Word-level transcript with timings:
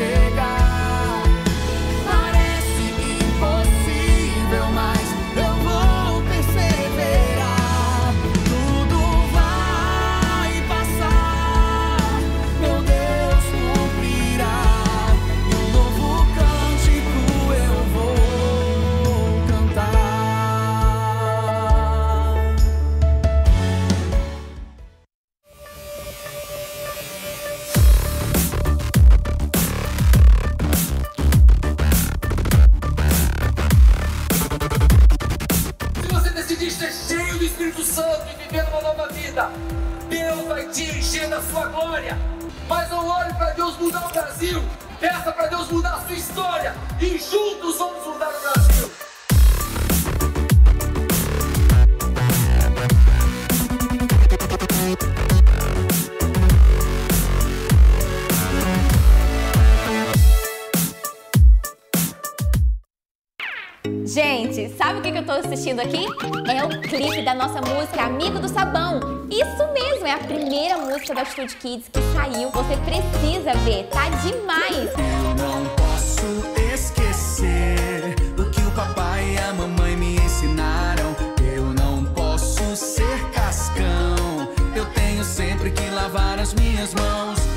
chegar. 0.00 0.39
Assistindo 65.60 65.80
aqui? 65.80 66.06
É 66.50 66.64
o 66.64 66.80
clipe 66.80 67.22
da 67.22 67.34
nossa 67.34 67.60
música 67.60 68.02
Amigo 68.04 68.38
do 68.38 68.48
Sabão. 68.48 68.98
Isso 69.30 69.72
mesmo, 69.74 70.06
é 70.06 70.12
a 70.12 70.18
primeira 70.18 70.78
música 70.78 71.14
da 71.14 71.20
Atitude 71.20 71.54
Kids 71.56 71.88
que 71.92 72.00
saiu. 72.14 72.50
Você 72.50 72.76
precisa 72.78 73.54
ver, 73.64 73.84
tá 73.88 74.08
demais. 74.22 74.90
Eu 74.96 75.34
não 75.36 75.66
posso 75.76 76.39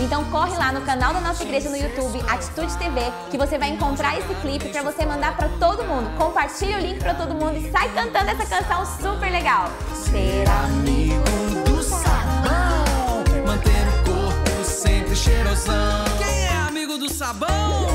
Então 0.03 0.25
corre 0.25 0.55
lá 0.57 0.71
no 0.73 0.81
canal 0.81 1.13
da 1.13 1.21
nossa 1.21 1.43
igreja 1.43 1.69
no 1.69 1.77
YouTube, 1.77 2.21
Atitude 2.27 2.77
TV, 2.77 3.01
que 3.31 3.37
você 3.37 3.57
vai 3.57 3.69
encontrar 3.69 4.19
esse 4.19 4.35
clipe 4.35 4.67
pra 4.67 4.83
você 4.83 5.05
mandar 5.05 5.37
pra 5.37 5.47
todo 5.57 5.81
mundo. 5.85 6.09
Compartilha 6.17 6.77
o 6.77 6.81
link 6.81 6.99
pra 6.99 7.13
todo 7.13 7.33
mundo 7.33 7.55
e 7.55 7.71
sai 7.71 7.87
cantando 7.93 8.29
essa 8.31 8.45
canção 8.45 8.85
super 9.01 9.31
legal. 9.31 9.71
Ser 9.95 10.43
amigo 10.65 11.69
do 11.69 11.81
sabão. 11.81 13.23
Manter 13.47 13.87
o 13.87 14.03
corpo 14.03 14.65
sempre 14.65 15.15
cheirosão. 15.15 16.03
Quem 16.17 16.47
é 16.47 16.53
amigo 16.67 16.97
do 16.97 17.09
sabão? 17.09 17.87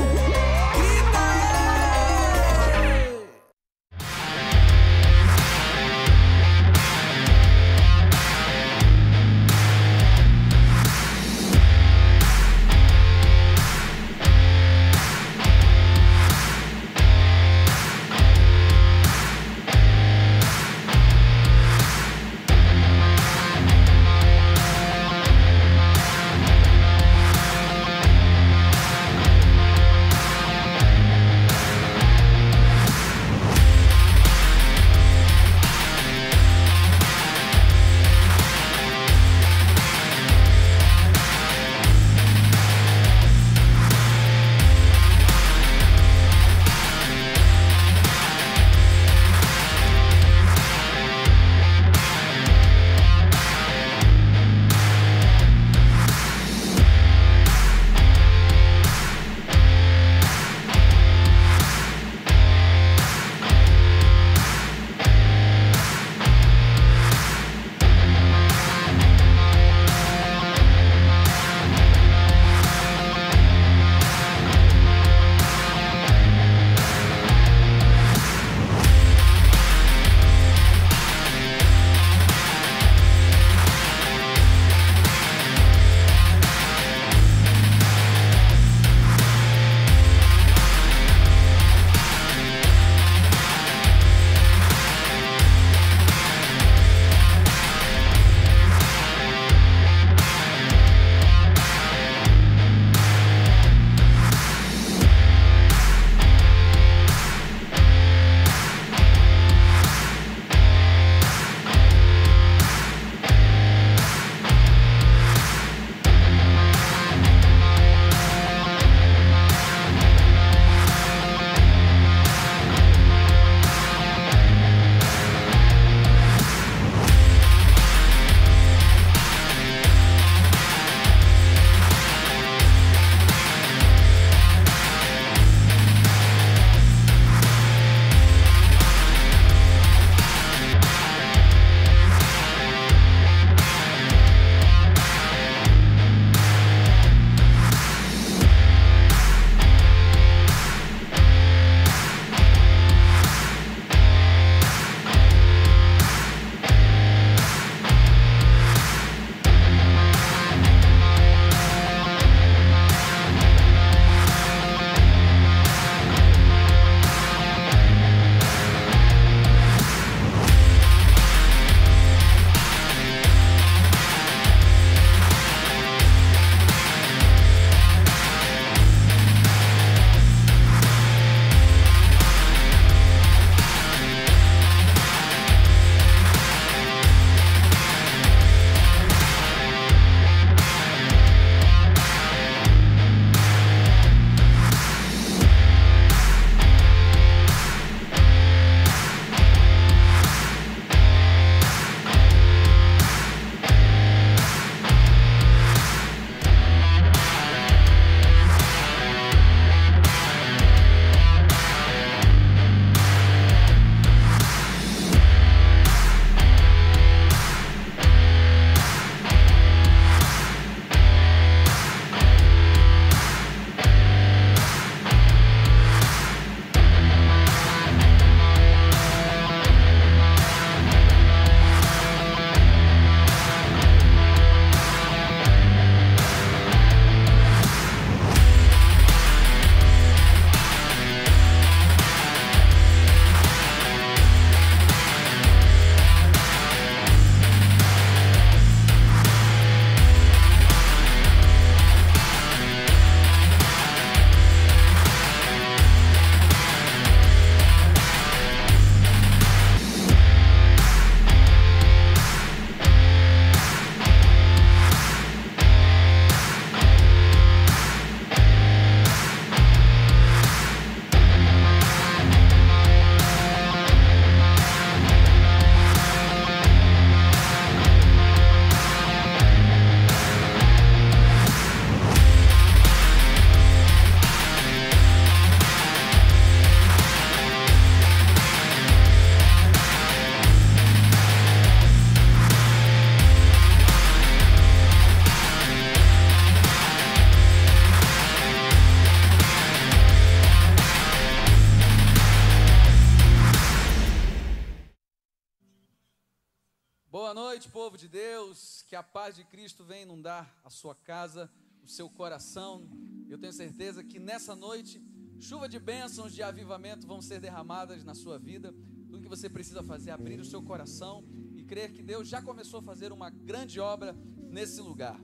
paz 309.29 309.35
de 309.35 309.43
Cristo 309.43 309.83
vem 309.83 310.01
inundar 310.01 310.51
a 310.63 310.71
sua 310.71 310.95
casa, 310.95 311.51
o 311.83 311.87
seu 311.87 312.09
coração. 312.09 312.89
Eu 313.27 313.37
tenho 313.37 313.53
certeza 313.53 314.03
que 314.03 314.17
nessa 314.17 314.55
noite, 314.55 314.99
chuva 315.39 315.69
de 315.69 315.77
bênçãos 315.77 316.33
de 316.33 316.41
avivamento 316.41 317.05
vão 317.05 317.21
ser 317.21 317.39
derramadas 317.39 318.03
na 318.03 318.15
sua 318.15 318.39
vida. 318.39 318.73
Tudo 319.07 319.21
que 319.21 319.27
você 319.27 319.47
precisa 319.47 319.83
fazer 319.83 320.09
é 320.09 320.13
abrir 320.13 320.39
o 320.39 320.45
seu 320.45 320.63
coração 320.63 321.23
e 321.55 321.63
crer 321.63 321.91
que 321.91 322.01
Deus 322.01 322.27
já 322.27 322.41
começou 322.41 322.79
a 322.79 322.81
fazer 322.81 323.11
uma 323.11 323.29
grande 323.29 323.79
obra 323.79 324.17
nesse 324.49 324.81
lugar. 324.81 325.21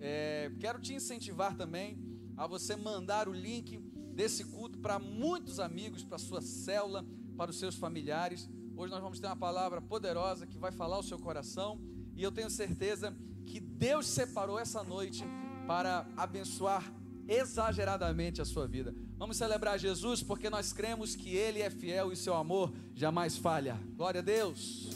É, 0.00 0.50
quero 0.58 0.80
te 0.80 0.92
incentivar 0.92 1.56
também 1.56 1.96
a 2.36 2.48
você 2.48 2.74
mandar 2.74 3.28
o 3.28 3.32
link 3.32 3.78
desse 4.12 4.42
culto 4.42 4.76
para 4.80 4.98
muitos 4.98 5.60
amigos, 5.60 6.02
para 6.02 6.18
sua 6.18 6.42
célula, 6.42 7.06
para 7.36 7.52
os 7.52 7.60
seus 7.60 7.76
familiares. 7.76 8.50
Hoje 8.76 8.90
nós 8.90 9.00
vamos 9.00 9.20
ter 9.20 9.28
uma 9.28 9.36
palavra 9.36 9.80
poderosa 9.80 10.48
que 10.48 10.58
vai 10.58 10.72
falar 10.72 10.98
o 10.98 11.04
seu 11.04 11.16
coração 11.16 11.80
e 12.16 12.24
eu 12.24 12.32
tenho 12.32 12.50
certeza 12.50 13.16
Deus 13.76 14.06
separou 14.06 14.58
essa 14.58 14.82
noite 14.82 15.22
para 15.66 16.06
abençoar 16.16 16.90
exageradamente 17.28 18.40
a 18.40 18.44
sua 18.44 18.66
vida. 18.66 18.94
Vamos 19.18 19.36
celebrar 19.36 19.78
Jesus 19.78 20.22
porque 20.22 20.48
nós 20.48 20.72
cremos 20.72 21.14
que 21.14 21.34
Ele 21.36 21.60
é 21.60 21.68
fiel 21.68 22.12
e 22.12 22.16
seu 22.16 22.34
amor 22.34 22.72
jamais 22.94 23.36
falha. 23.36 23.78
Glória 23.96 24.20
a 24.20 24.24
Deus. 24.24 24.95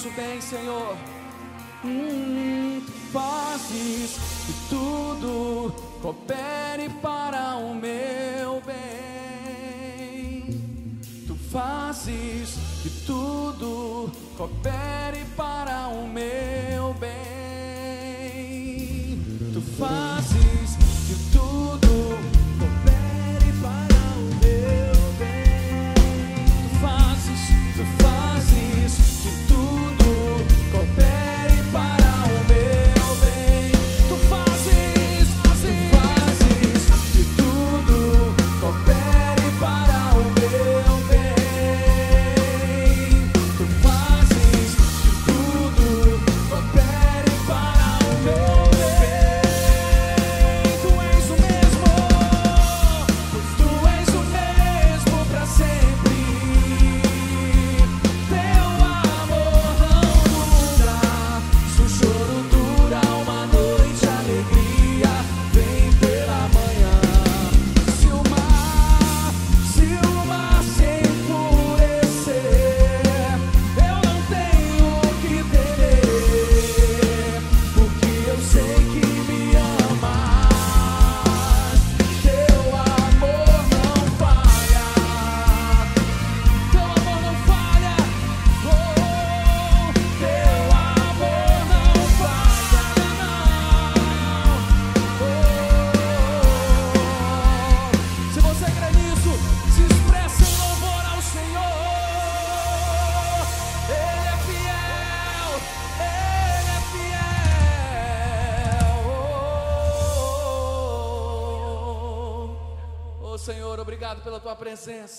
nosso 0.00 0.10
bem, 0.12 0.40
Senhor. 0.40 1.09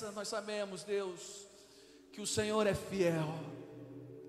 Presença. 0.01 0.11
Nós 0.11 0.27
sabemos, 0.27 0.83
Deus, 0.83 1.45
que 2.11 2.21
o 2.21 2.27
Senhor 2.27 2.65
é 2.65 2.73
fiel. 2.73 3.33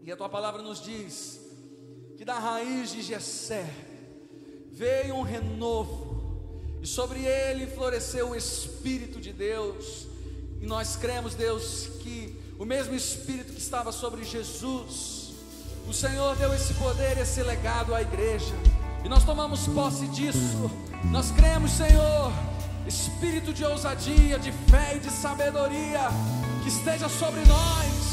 E 0.03 0.13
a 0.13 0.17
tua 0.17 0.29
palavra 0.29 0.61
nos 0.61 0.83
diz 0.83 1.41
que 2.17 2.25
da 2.25 2.39
raiz 2.39 2.93
de 2.93 3.03
Jessé 3.03 3.69
veio 4.71 5.15
um 5.15 5.23
renovo, 5.23 6.61
e 6.83 6.87
sobre 6.87 7.25
ele 7.25 7.67
floresceu 7.67 8.31
o 8.31 8.37
Espírito 8.37 9.21
de 9.21 9.33
Deus. 9.33 10.07
E 10.61 10.67
nós 10.67 10.97
cremos, 10.97 11.35
Deus, 11.35 11.89
que 12.01 12.37
o 12.59 12.65
mesmo 12.65 12.95
Espírito 12.95 13.53
que 13.53 13.61
estava 13.61 13.93
sobre 13.93 14.25
Jesus, 14.25 15.33
o 15.89 15.93
Senhor 15.93 16.37
deu 16.37 16.53
esse 16.53 16.75
poder, 16.75 17.19
esse 17.19 17.43
legado 17.43 17.95
à 17.95 18.03
igreja. 18.03 18.55
E 19.05 19.09
nós 19.09 19.25
tomamos 19.25 19.67
posse 19.69 20.07
disso. 20.09 20.71
Nós 21.11 21.31
cremos, 21.33 21.73
Senhor, 21.73 22.33
espírito 22.87 23.53
de 23.53 23.65
ousadia, 23.65 24.39
de 24.39 24.53
fé 24.53 24.97
e 24.97 25.01
de 25.01 25.11
sabedoria 25.11 26.09
que 26.63 26.69
esteja 26.69 27.09
sobre 27.09 27.41
nós. 27.45 28.13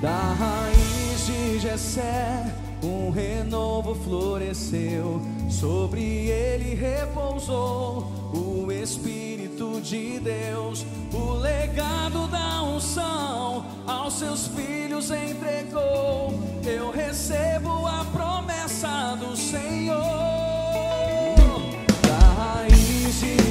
Da 0.00 0.34
raiz 0.34 1.26
de 1.26 1.58
Jessé, 1.58 2.54
um 2.82 3.10
renovo 3.10 3.94
floresceu, 3.96 5.20
sobre 5.50 6.28
ele 6.28 6.74
repousou 6.74 8.12
o 8.32 8.70
Espírito 8.70 9.80
de 9.80 10.20
Deus, 10.20 10.86
o 11.12 11.32
legado 11.34 12.28
da 12.28 12.62
unção 12.62 13.66
aos 13.86 14.14
seus 14.14 14.46
filhos 14.48 15.10
entregou. 15.10 16.32
Eu 16.64 16.90
recebo 16.92 17.86
a 17.86 18.04
promessa 18.12 19.16
do 19.16 19.36
Senhor. 19.36 20.27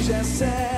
De 0.08 0.14
Jessé, 0.14 0.77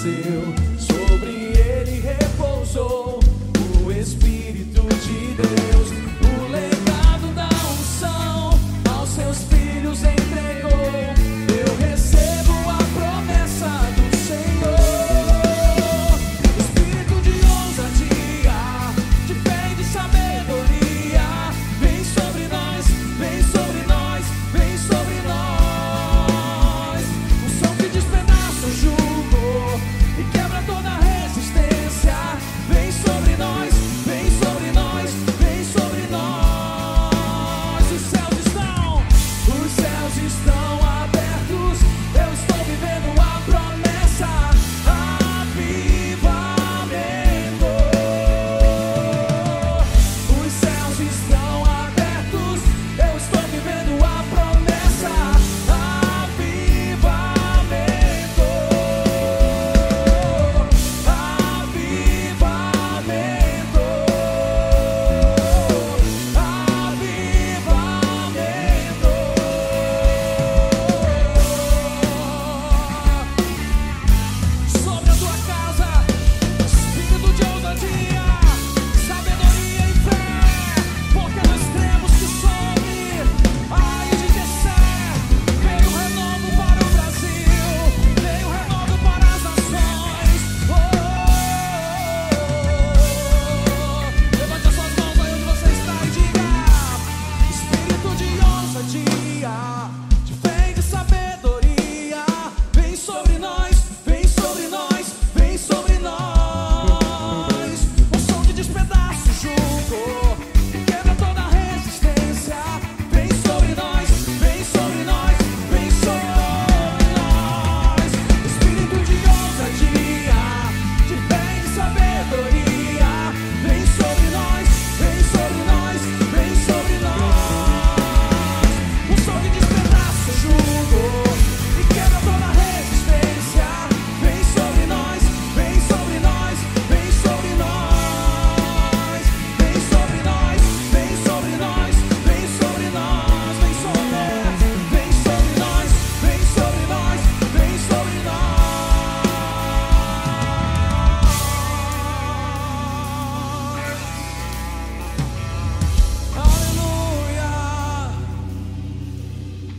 floresceu. 0.00 0.39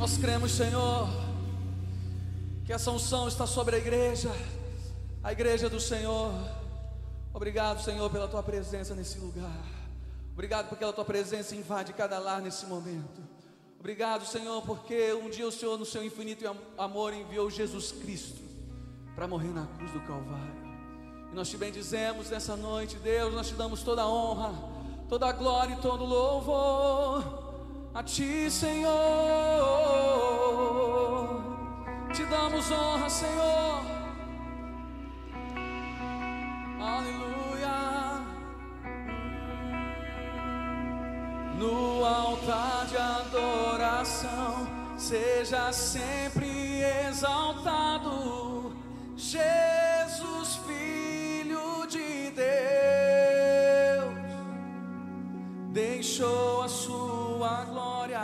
Nós 0.01 0.17
cremos, 0.17 0.53
Senhor, 0.53 1.07
que 2.65 2.73
essa 2.73 2.89
unção 2.89 3.27
está 3.27 3.45
sobre 3.45 3.75
a 3.75 3.77
igreja, 3.77 4.31
a 5.23 5.31
igreja 5.31 5.69
do 5.69 5.79
Senhor. 5.79 6.33
Obrigado, 7.31 7.83
Senhor, 7.83 8.09
pela 8.09 8.27
tua 8.27 8.41
presença 8.41 8.95
nesse 8.95 9.19
lugar. 9.19 9.63
Obrigado 10.33 10.69
porque 10.69 10.83
a 10.83 10.91
tua 10.91 11.05
presença 11.05 11.55
invade 11.55 11.93
cada 11.93 12.17
lar 12.17 12.41
nesse 12.41 12.65
momento. 12.65 13.21
Obrigado, 13.79 14.25
Senhor, 14.25 14.63
porque 14.63 15.13
um 15.13 15.29
dia 15.29 15.47
o 15.47 15.51
Senhor, 15.51 15.77
no 15.77 15.85
seu 15.85 16.03
infinito 16.03 16.47
am- 16.47 16.57
amor, 16.79 17.13
enviou 17.13 17.51
Jesus 17.51 17.91
Cristo 17.91 18.41
para 19.13 19.27
morrer 19.27 19.53
na 19.53 19.67
cruz 19.67 19.91
do 19.91 19.99
Calvário. 19.99 20.63
E 21.31 21.35
nós 21.35 21.47
te 21.47 21.57
bendizemos 21.57 22.27
nessa 22.27 22.55
noite, 22.55 22.95
Deus, 22.95 23.35
nós 23.35 23.49
te 23.49 23.53
damos 23.53 23.83
toda 23.83 24.01
a 24.01 24.09
honra, 24.09 24.51
toda 25.07 25.27
a 25.27 25.31
glória 25.31 25.75
e 25.75 25.79
todo 25.79 26.05
o 26.05 26.07
louvor 26.07 27.50
a 27.93 28.01
ti, 28.04 28.49
Senhor. 28.49 28.91
Te 32.13 32.25
damos 32.25 32.71
honra, 32.71 33.10
Senhor. 33.10 33.82
Aleluia. 36.80 38.21
No 41.58 42.06
altar 42.06 42.86
de 42.88 42.97
adoração, 42.97 44.67
seja 44.97 45.71
sempre 45.73 46.82
exaltado, 47.08 48.73
Jesus, 49.15 50.60
Filho 50.65 51.86
de 51.88 52.32
Deus. 52.32 52.51
Deixou 55.71 56.63
a 56.63 56.67
sua 56.67 57.20
sua 57.41 57.65
glória, 57.65 58.21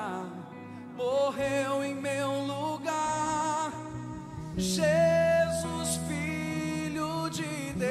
morreu 0.95 1.83
em 1.83 1.95
meu 1.95 2.29
lugar. 2.45 3.71
Jesus, 4.55 5.99
Filho 6.07 7.27
de 7.31 7.73
Deus, 7.73 7.89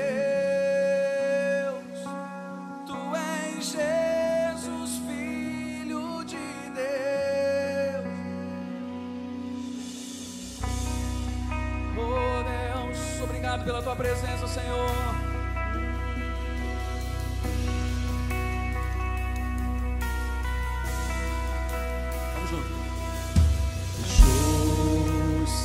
tu 2.87 3.17
és 3.17 3.73
Jesus, 3.73 5.01
Filho 5.09 6.25
de 6.25 6.71
Deus. 6.77 8.07
Oh 11.99 12.45
Deus, 12.45 13.21
obrigado 13.21 13.65
pela 13.65 13.83
tua 13.83 13.97
presença, 13.97 14.47
Senhor. 14.47 15.16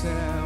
myself. 0.04 0.41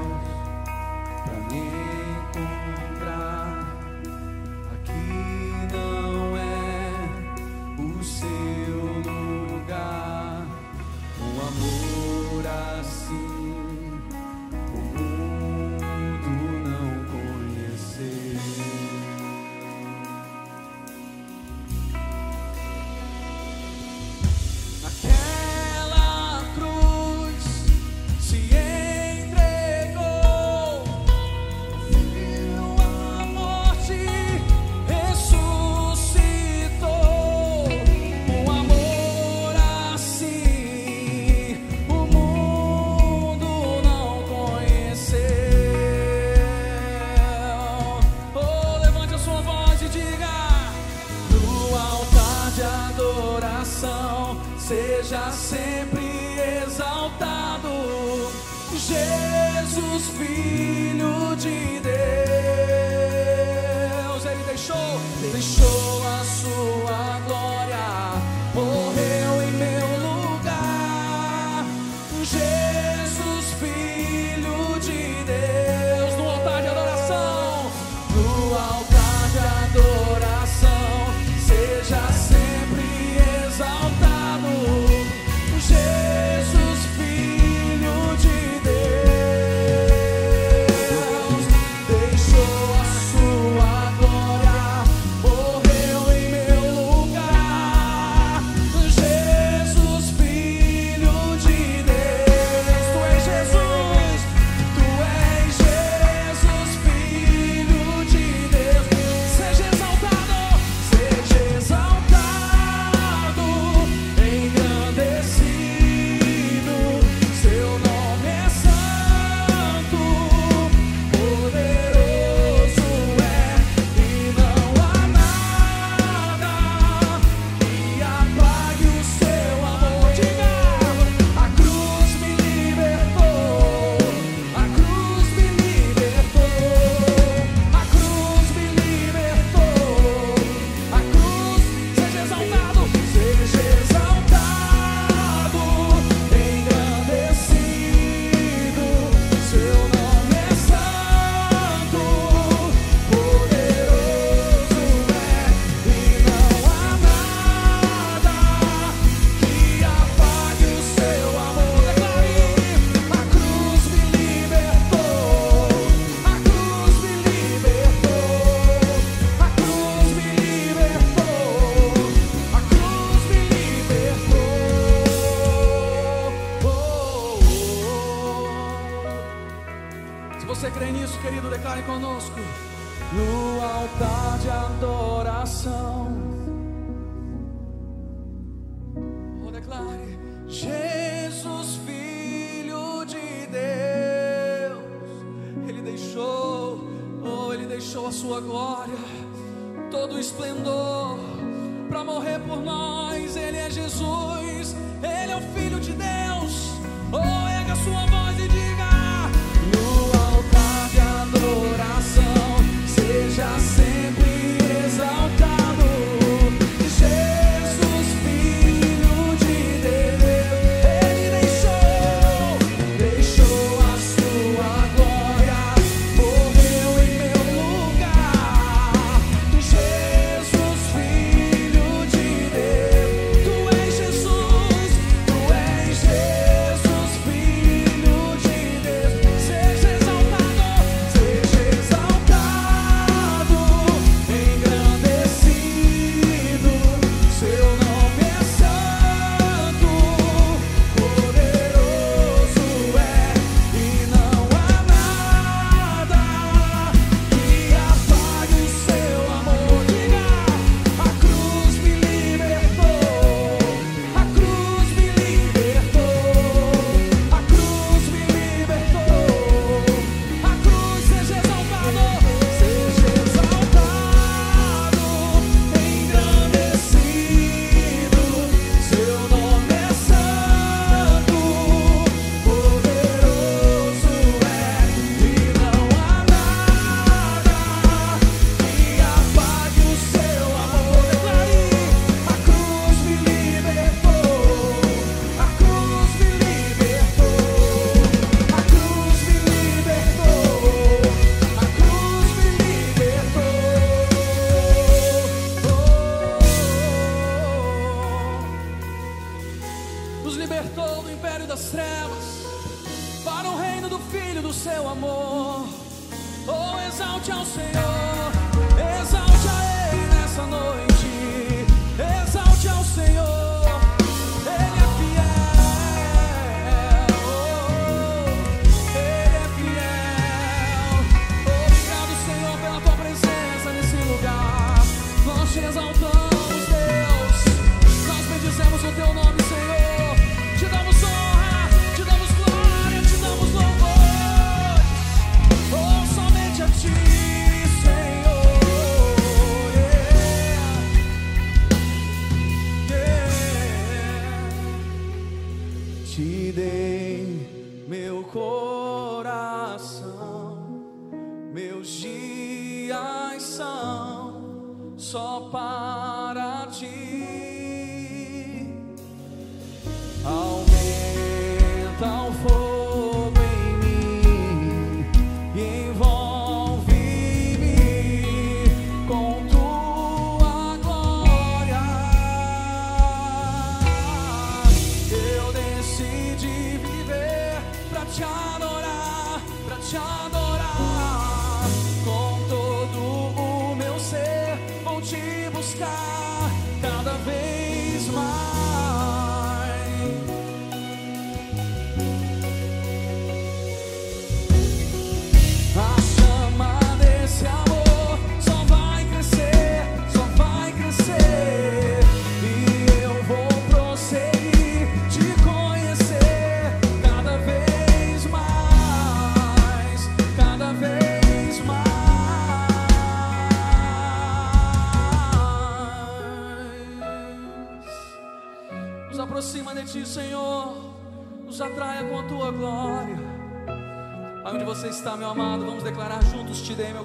Juntos: 436.75 437.04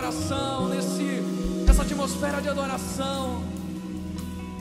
coração 0.00 0.70
nesse, 0.70 1.02
nessa 1.66 1.82
atmosfera 1.82 2.40
de 2.40 2.48
adoração. 2.48 3.42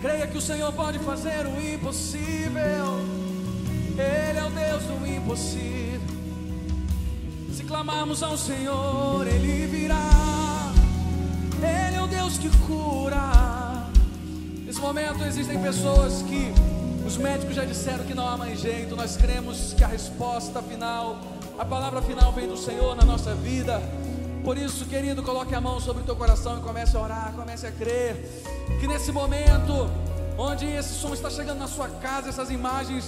Creia 0.02 0.28
que 0.28 0.38
o 0.38 0.42
Senhor 0.42 0.72
pode 0.74 1.00
fazer 1.00 1.46
o 1.46 1.62
impossível. 1.62 3.00
Ele 3.98 4.38
é 4.38 4.44
o 4.46 4.50
Deus 4.50 4.84
do 4.84 5.08
impossível. 5.08 6.02
Se 7.54 7.64
clamarmos 7.64 8.22
ao 8.22 8.38
Senhor, 8.38 9.26
Ele 9.26 9.66
virá. 9.68 10.74
Ele 11.56 11.96
é 11.96 12.02
o 12.02 12.08
Deus 12.08 12.38
que 12.38 12.50
cura. 12.68 13.88
Nesse 14.66 14.82
momento 14.82 15.24
existem 15.24 15.58
pessoas 15.62 16.22
que 16.24 16.54
os 17.08 17.16
médicos 17.16 17.56
já 17.56 17.64
disseram 17.64 18.04
que 18.04 18.14
não 18.14 18.28
há 18.28 18.36
mais 18.36 18.60
jeito. 18.60 18.94
Nós 18.94 19.16
cremos 19.16 19.72
que 19.72 19.86
a 19.86 19.88
resposta 19.88 20.62
final, 20.62 21.18
a 21.58 21.64
palavra 21.64 22.02
final 22.02 22.34
vem 22.34 22.46
do 22.50 22.58
Senhor 22.58 22.94
na 22.94 23.06
nossa 23.06 23.34
vida. 23.36 23.82
Por 24.44 24.58
isso, 24.58 24.86
querido, 24.86 25.22
coloque 25.22 25.54
a 25.54 25.62
mão 25.62 25.80
sobre 25.80 26.02
o 26.04 26.06
teu 26.06 26.16
coração 26.16 26.58
e 26.58 26.62
comece 26.62 26.96
a 26.96 27.02
orar, 27.02 27.34
comece 27.36 27.68
a 27.68 27.72
crer. 27.72 28.16
Que 28.80 28.88
nesse 28.88 29.12
momento, 29.12 29.90
onde 30.38 30.66
esse 30.66 30.94
som 30.94 31.14
está 31.14 31.30
chegando 31.30 31.60
na 31.60 31.68
sua 31.68 31.90
casa, 31.90 32.30
essas 32.30 32.50
imagens, 32.50 33.06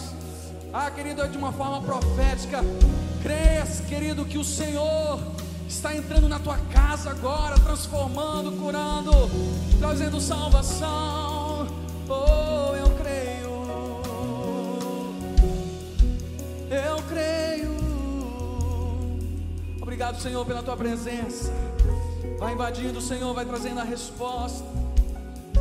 ah, 0.74 0.92
querido, 0.92 1.22
é 1.22 1.28
de 1.28 1.38
uma 1.38 1.52
forma 1.54 1.82
profética. 1.82 2.60
Creias, 3.22 3.82
querido, 3.88 4.26
que 4.26 4.38
o 4.38 4.44
Senhor 4.44 5.20
está 5.68 5.96
entrando 5.96 6.28
na 6.28 6.40
tua 6.40 6.58
casa 6.74 7.12
agora, 7.12 7.56
transformando, 7.60 8.52
curando, 8.54 9.12
trazendo 9.80 10.20
salvação. 10.20 11.68
Oh, 12.10 12.41
Obrigado, 20.12 20.24
Senhor, 20.24 20.46
pela 20.46 20.62
tua 20.62 20.76
presença. 20.76 21.54
Vai 22.38 22.54
invadindo, 22.54 23.00
Senhor, 23.00 23.34
vai 23.34 23.46
trazendo 23.46 23.80
a 23.80 23.84
resposta. 23.84 24.66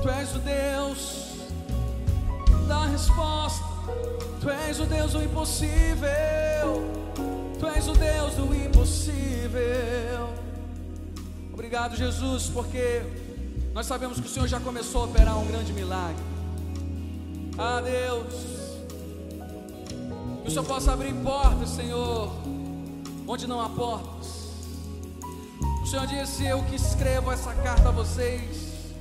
Tu 0.02 0.08
és 0.08 0.34
o 0.34 0.38
Deus 0.40 1.28
da 2.66 2.86
resposta. 2.86 3.64
Tu 4.40 4.50
és 4.50 4.80
o 4.80 4.86
Deus 4.86 5.12
do 5.12 5.22
impossível. 5.22 6.10
Tu 7.60 7.66
és 7.68 7.86
o 7.86 7.92
Deus 7.92 8.34
do 8.34 8.52
impossível. 8.52 10.30
Obrigado, 11.52 11.96
Jesus, 11.96 12.48
porque 12.48 13.02
nós 13.72 13.86
sabemos 13.86 14.18
que 14.18 14.26
o 14.26 14.28
Senhor 14.28 14.48
já 14.48 14.58
começou 14.58 15.02
a 15.02 15.04
operar 15.04 15.38
um 15.38 15.46
grande 15.46 15.72
milagre. 15.72 16.24
Ah, 17.56 17.80
Deus, 17.80 18.34
que 20.42 20.48
o 20.48 20.50
Senhor 20.50 20.64
possa 20.64 20.92
abrir 20.92 21.14
portas, 21.22 21.68
Senhor, 21.68 22.32
onde 23.28 23.46
não 23.46 23.60
há 23.60 23.68
portas. 23.68 24.39
Senhor 25.90 26.06
disse: 26.06 26.46
Eu 26.46 26.62
que 26.62 26.76
escrevo 26.76 27.32
essa 27.32 27.52
carta 27.52 27.88
a 27.88 27.90
vocês, 27.90 28.94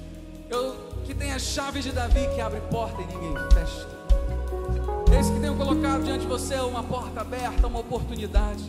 eu 0.50 0.76
que 1.06 1.14
tenho 1.14 1.36
a 1.36 1.40
chave 1.40 1.82
de 1.82 1.92
Davi 1.92 2.28
que 2.34 2.42
abre 2.42 2.60
porta 2.62 3.00
e 3.00 3.06
ninguém 3.06 3.36
fecha. 3.54 3.88
Eis 5.16 5.30
que 5.30 5.40
tenho 5.40 5.56
colocado 5.56 6.04
diante 6.04 6.22
de 6.22 6.28
você 6.28 6.56
uma 6.56 6.82
porta 6.82 7.22
aberta, 7.22 7.68
uma 7.68 7.78
oportunidade. 7.78 8.64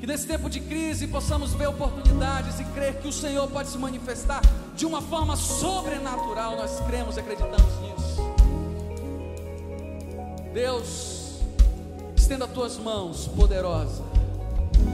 Que 0.00 0.06
nesse 0.06 0.26
tempo 0.26 0.48
de 0.48 0.60
crise 0.60 1.06
possamos 1.08 1.52
ver 1.52 1.66
oportunidades 1.66 2.58
e 2.58 2.64
crer 2.64 3.02
que 3.02 3.08
o 3.08 3.12
Senhor 3.12 3.46
pode 3.48 3.68
se 3.68 3.76
manifestar 3.76 4.40
de 4.74 4.86
uma 4.86 5.02
forma 5.02 5.36
sobrenatural. 5.36 6.56
Nós 6.56 6.80
cremos 6.86 7.18
e 7.18 7.20
acreditamos 7.20 7.80
nisso. 7.82 8.22
Deus, 10.54 11.42
estenda 12.16 12.46
as 12.46 12.50
tuas 12.50 12.78
mãos 12.78 13.28
poderosa 13.28 14.02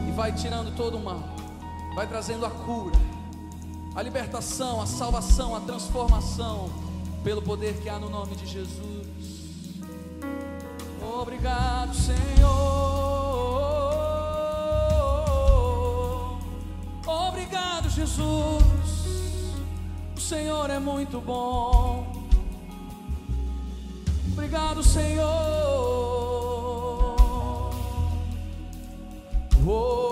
e 0.08 0.10
vai 0.10 0.32
tirando 0.32 0.74
todo 0.74 0.96
o 0.96 1.00
mal, 1.00 1.22
vai 1.94 2.06
trazendo 2.06 2.44
a 2.44 2.50
cura, 2.50 2.98
a 3.94 4.02
libertação, 4.02 4.82
a 4.82 4.86
salvação, 4.86 5.54
a 5.54 5.60
transformação, 5.60 6.68
pelo 7.22 7.40
poder 7.40 7.80
que 7.80 7.88
há 7.88 7.98
no 7.98 8.10
nome 8.10 8.34
de 8.34 8.46
Jesus. 8.46 9.04
Obrigado, 11.20 11.94
Senhor. 11.94 12.84
Obrigado, 17.06 17.88
Jesus. 17.88 18.64
O 20.16 20.20
Senhor 20.20 20.68
é 20.70 20.78
muito 20.78 21.20
bom. 21.20 22.28
Obrigado, 24.32 24.82
Senhor. 24.82 25.24
Oh, 29.66 30.03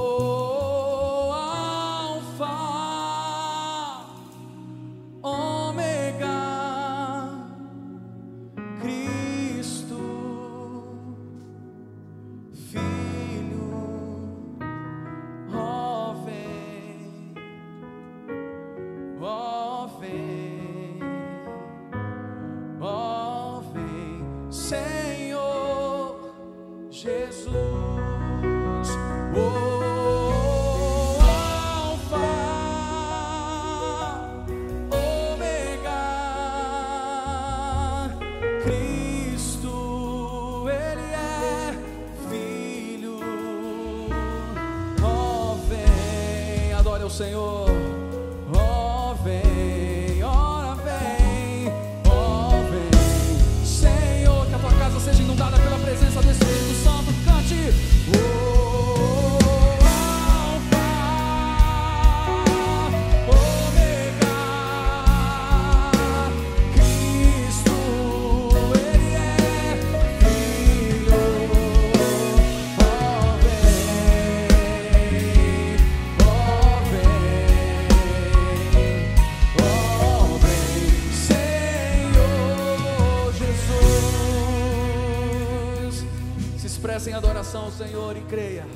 expressa 86.83 87.11
em 87.11 87.13
adoração 87.13 87.67
ao 87.67 87.71
Senhor 87.71 88.17
e 88.17 88.21
creia 88.23 88.67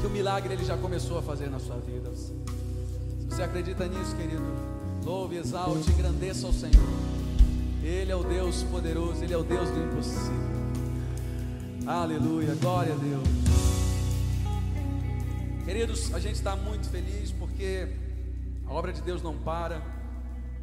que 0.00 0.06
o 0.06 0.08
milagre 0.08 0.54
ele 0.54 0.64
já 0.64 0.74
começou 0.74 1.18
a 1.18 1.22
fazer 1.22 1.50
na 1.50 1.58
sua 1.58 1.76
vida. 1.76 2.10
Se 2.16 2.32
você 3.28 3.42
acredita 3.42 3.86
nisso, 3.86 4.16
querido, 4.16 4.42
louve, 5.04 5.36
exalte, 5.36 5.90
engrandeça 5.90 6.46
ao 6.46 6.52
Senhor. 6.54 6.88
Ele 7.82 8.10
é 8.10 8.16
o 8.16 8.24
Deus 8.24 8.62
poderoso, 8.62 9.22
Ele 9.22 9.34
é 9.34 9.36
o 9.36 9.42
Deus 9.42 9.68
do 9.68 9.84
impossível. 9.84 10.32
Aleluia, 11.86 12.54
glória 12.54 12.94
a 12.94 12.96
Deus. 12.96 13.28
Queridos, 15.66 16.14
a 16.14 16.18
gente 16.18 16.36
está 16.36 16.56
muito 16.56 16.88
feliz 16.88 17.32
porque 17.32 17.86
a 18.66 18.72
obra 18.72 18.94
de 18.94 19.02
Deus 19.02 19.20
não 19.20 19.36
para 19.36 19.82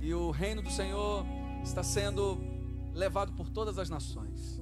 e 0.01 0.11
o 0.11 0.31
reino 0.31 0.63
do 0.63 0.71
Senhor 0.71 1.23
está 1.63 1.83
sendo 1.83 2.35
levado 2.95 3.31
por 3.33 3.47
todas 3.47 3.77
as 3.77 3.91
nações. 3.91 4.54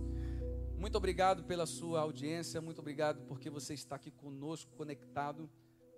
Muito 0.84 0.98
obrigado 0.98 1.46
pela 1.46 1.66
sua 1.66 2.02
audiência, 2.02 2.60
muito 2.60 2.80
obrigado 2.80 3.22
porque 3.26 3.50
você 3.50 3.74
está 3.74 3.96
aqui 3.96 4.12
conosco, 4.12 4.70
conectado. 4.76 5.50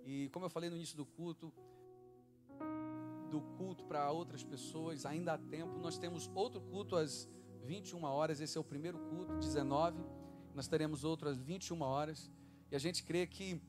E 0.04 0.28
como 0.28 0.46
eu 0.46 0.48
falei 0.48 0.70
no 0.70 0.76
início 0.76 0.96
do 0.96 1.04
culto, 1.04 1.52
do 3.28 3.40
culto 3.58 3.84
para 3.84 4.08
outras 4.12 4.44
pessoas, 4.44 5.04
ainda 5.04 5.32
há 5.32 5.38
tempo. 5.38 5.76
Nós 5.80 5.98
temos 5.98 6.30
outro 6.32 6.60
culto 6.60 6.94
às 6.94 7.28
21 7.64 8.04
horas, 8.04 8.40
esse 8.40 8.56
é 8.56 8.60
o 8.60 8.62
primeiro 8.62 8.96
culto, 9.10 9.34
19. 9.34 9.98
Nós 10.54 10.68
teremos 10.68 11.02
outro 11.02 11.28
às 11.28 11.36
21 11.36 11.82
horas. 11.82 12.30
E 12.70 12.76
a 12.76 12.78
gente 12.78 13.02
crê 13.02 13.26
que 13.26 13.60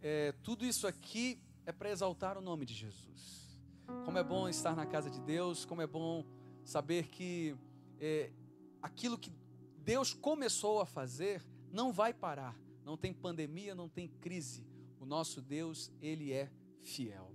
é, 0.00 0.32
tudo 0.42 0.64
isso 0.64 0.86
aqui 0.86 1.38
é 1.66 1.72
para 1.72 1.90
exaltar 1.90 2.38
o 2.38 2.40
nome 2.40 2.64
de 2.64 2.72
Jesus. 2.72 3.58
Como 4.06 4.16
é 4.16 4.24
bom 4.24 4.48
estar 4.48 4.74
na 4.74 4.86
casa 4.86 5.10
de 5.10 5.20
Deus, 5.20 5.66
como 5.66 5.82
é 5.82 5.86
bom 5.86 6.24
saber 6.64 7.08
que 7.08 7.54
é, 8.00 8.32
aquilo 8.80 9.18
que 9.18 9.41
Deus 9.82 10.14
começou 10.14 10.80
a 10.80 10.86
fazer 10.86 11.42
não 11.72 11.92
vai 11.92 12.12
parar. 12.12 12.56
Não 12.84 12.96
tem 12.96 13.12
pandemia, 13.12 13.74
não 13.74 13.88
tem 13.88 14.08
crise. 14.08 14.66
O 15.00 15.06
nosso 15.06 15.40
Deus, 15.40 15.90
ele 16.00 16.32
é 16.32 16.50
fiel. 16.80 17.32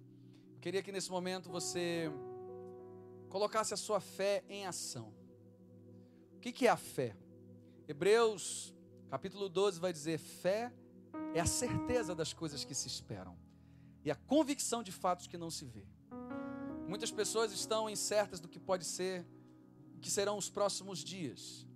Eu 0.53 0.59
queria 0.61 0.83
que 0.83 0.91
nesse 0.91 1.09
momento 1.09 1.49
você 1.49 2.11
colocasse 3.29 3.73
a 3.73 3.77
sua 3.77 3.99
fé 3.99 4.43
em 4.47 4.65
ação. 4.65 5.13
O 6.35 6.39
que, 6.39 6.51
que 6.51 6.67
é 6.67 6.69
a 6.69 6.77
fé? 6.77 7.15
Hebreus, 7.87 8.73
capítulo 9.09 9.49
12, 9.49 9.79
vai 9.79 9.91
dizer: 9.91 10.17
fé 10.17 10.71
é 11.33 11.39
a 11.39 11.45
certeza 11.45 12.13
das 12.15 12.31
coisas 12.33 12.63
que 12.63 12.75
se 12.75 12.87
esperam 12.87 13.37
e 14.03 14.11
a 14.11 14.15
convicção 14.15 14.81
de 14.81 14.91
fatos 14.91 15.27
que 15.27 15.37
não 15.37 15.49
se 15.49 15.65
vê. 15.65 15.85
Muitas 16.87 17.11
pessoas 17.11 17.51
estão 17.51 17.89
incertas 17.89 18.39
do 18.39 18.47
que 18.47 18.59
pode 18.59 18.85
ser, 18.85 19.25
que 19.99 20.09
serão 20.09 20.37
os 20.37 20.49
próximos 20.49 20.99
dias. 21.03 21.66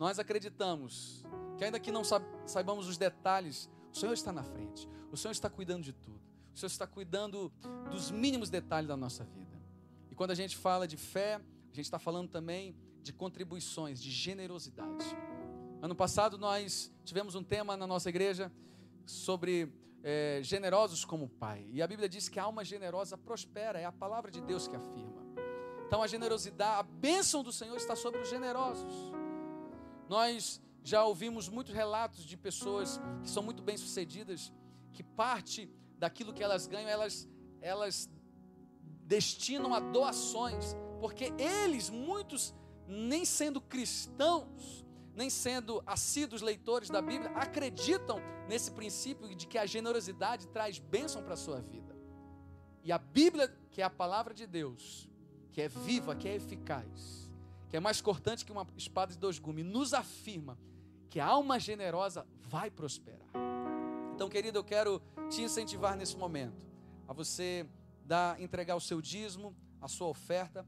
Nós 0.00 0.18
acreditamos 0.18 1.22
que, 1.58 1.64
ainda 1.64 1.78
que 1.78 1.92
não 1.92 2.00
saibamos 2.46 2.88
os 2.88 2.96
detalhes, 2.96 3.68
o 3.92 3.94
Senhor 3.98 4.14
está 4.14 4.32
na 4.32 4.42
frente, 4.42 4.88
o 5.12 5.16
Senhor 5.16 5.32
está 5.32 5.50
cuidando 5.50 5.82
de 5.82 5.92
tudo, 5.92 6.22
o 6.54 6.58
Senhor 6.58 6.68
está 6.68 6.86
cuidando 6.86 7.52
dos 7.90 8.10
mínimos 8.10 8.48
detalhes 8.48 8.88
da 8.88 8.96
nossa 8.96 9.24
vida. 9.24 9.60
E 10.10 10.14
quando 10.14 10.30
a 10.30 10.34
gente 10.34 10.56
fala 10.56 10.88
de 10.88 10.96
fé, 10.96 11.34
a 11.34 11.74
gente 11.74 11.84
está 11.84 11.98
falando 11.98 12.30
também 12.30 12.74
de 13.02 13.12
contribuições, 13.12 14.00
de 14.00 14.10
generosidade. 14.10 15.04
Ano 15.82 15.94
passado 15.94 16.38
nós 16.38 16.90
tivemos 17.04 17.34
um 17.34 17.44
tema 17.44 17.76
na 17.76 17.86
nossa 17.86 18.08
igreja 18.08 18.50
sobre 19.04 19.70
é, 20.02 20.40
generosos 20.42 21.04
como 21.04 21.28
Pai. 21.28 21.68
E 21.70 21.82
a 21.82 21.86
Bíblia 21.86 22.08
diz 22.08 22.26
que 22.26 22.40
a 22.40 22.44
alma 22.44 22.64
generosa 22.64 23.18
prospera, 23.18 23.78
é 23.78 23.84
a 23.84 23.92
palavra 23.92 24.30
de 24.30 24.40
Deus 24.40 24.66
que 24.66 24.74
afirma. 24.74 25.26
Então 25.86 26.02
a 26.02 26.06
generosidade, 26.06 26.80
a 26.80 26.82
bênção 26.82 27.42
do 27.42 27.52
Senhor 27.52 27.76
está 27.76 27.94
sobre 27.94 28.18
os 28.18 28.30
generosos. 28.30 29.20
Nós 30.10 30.60
já 30.82 31.04
ouvimos 31.04 31.48
muitos 31.48 31.72
relatos 31.72 32.24
de 32.24 32.36
pessoas 32.36 33.00
que 33.22 33.30
são 33.30 33.44
muito 33.44 33.62
bem-sucedidas, 33.62 34.52
que 34.92 35.04
parte 35.04 35.70
daquilo 36.00 36.32
que 36.32 36.42
elas 36.42 36.66
ganham, 36.66 36.90
elas, 36.90 37.28
elas 37.60 38.10
destinam 39.06 39.72
a 39.72 39.78
doações, 39.78 40.74
porque 40.98 41.32
eles, 41.38 41.90
muitos, 41.90 42.52
nem 42.88 43.24
sendo 43.24 43.60
cristãos, 43.60 44.84
nem 45.14 45.30
sendo 45.30 45.80
assíduos 45.86 46.42
leitores 46.42 46.90
da 46.90 47.00
Bíblia, 47.00 47.30
acreditam 47.36 48.18
nesse 48.48 48.72
princípio 48.72 49.32
de 49.32 49.46
que 49.46 49.58
a 49.58 49.64
generosidade 49.64 50.48
traz 50.48 50.80
bênção 50.80 51.22
para 51.22 51.34
a 51.34 51.36
sua 51.36 51.60
vida. 51.60 51.96
E 52.82 52.90
a 52.90 52.98
Bíblia, 52.98 53.46
que 53.70 53.80
é 53.80 53.84
a 53.84 53.90
palavra 53.90 54.34
de 54.34 54.44
Deus, 54.44 55.08
que 55.52 55.62
é 55.62 55.68
viva, 55.68 56.16
que 56.16 56.26
é 56.26 56.34
eficaz, 56.34 57.29
que 57.70 57.76
é 57.76 57.80
mais 57.80 58.00
cortante 58.00 58.44
que 58.44 58.52
uma 58.52 58.66
espada 58.76 59.12
de 59.12 59.18
dois 59.18 59.38
gumes, 59.38 59.64
nos 59.64 59.94
afirma 59.94 60.58
que 61.08 61.18
a 61.18 61.26
alma 61.26 61.58
generosa 61.58 62.26
vai 62.40 62.70
prosperar. 62.70 63.28
Então, 64.14 64.28
querido, 64.28 64.58
eu 64.58 64.64
quero 64.64 65.00
te 65.30 65.40
incentivar 65.40 65.96
nesse 65.96 66.16
momento 66.16 66.66
a 67.08 67.12
você 67.12 67.66
dar, 68.04 68.40
entregar 68.40 68.76
o 68.76 68.80
seu 68.80 69.00
dízimo, 69.00 69.56
a 69.80 69.88
sua 69.88 70.08
oferta 70.08 70.66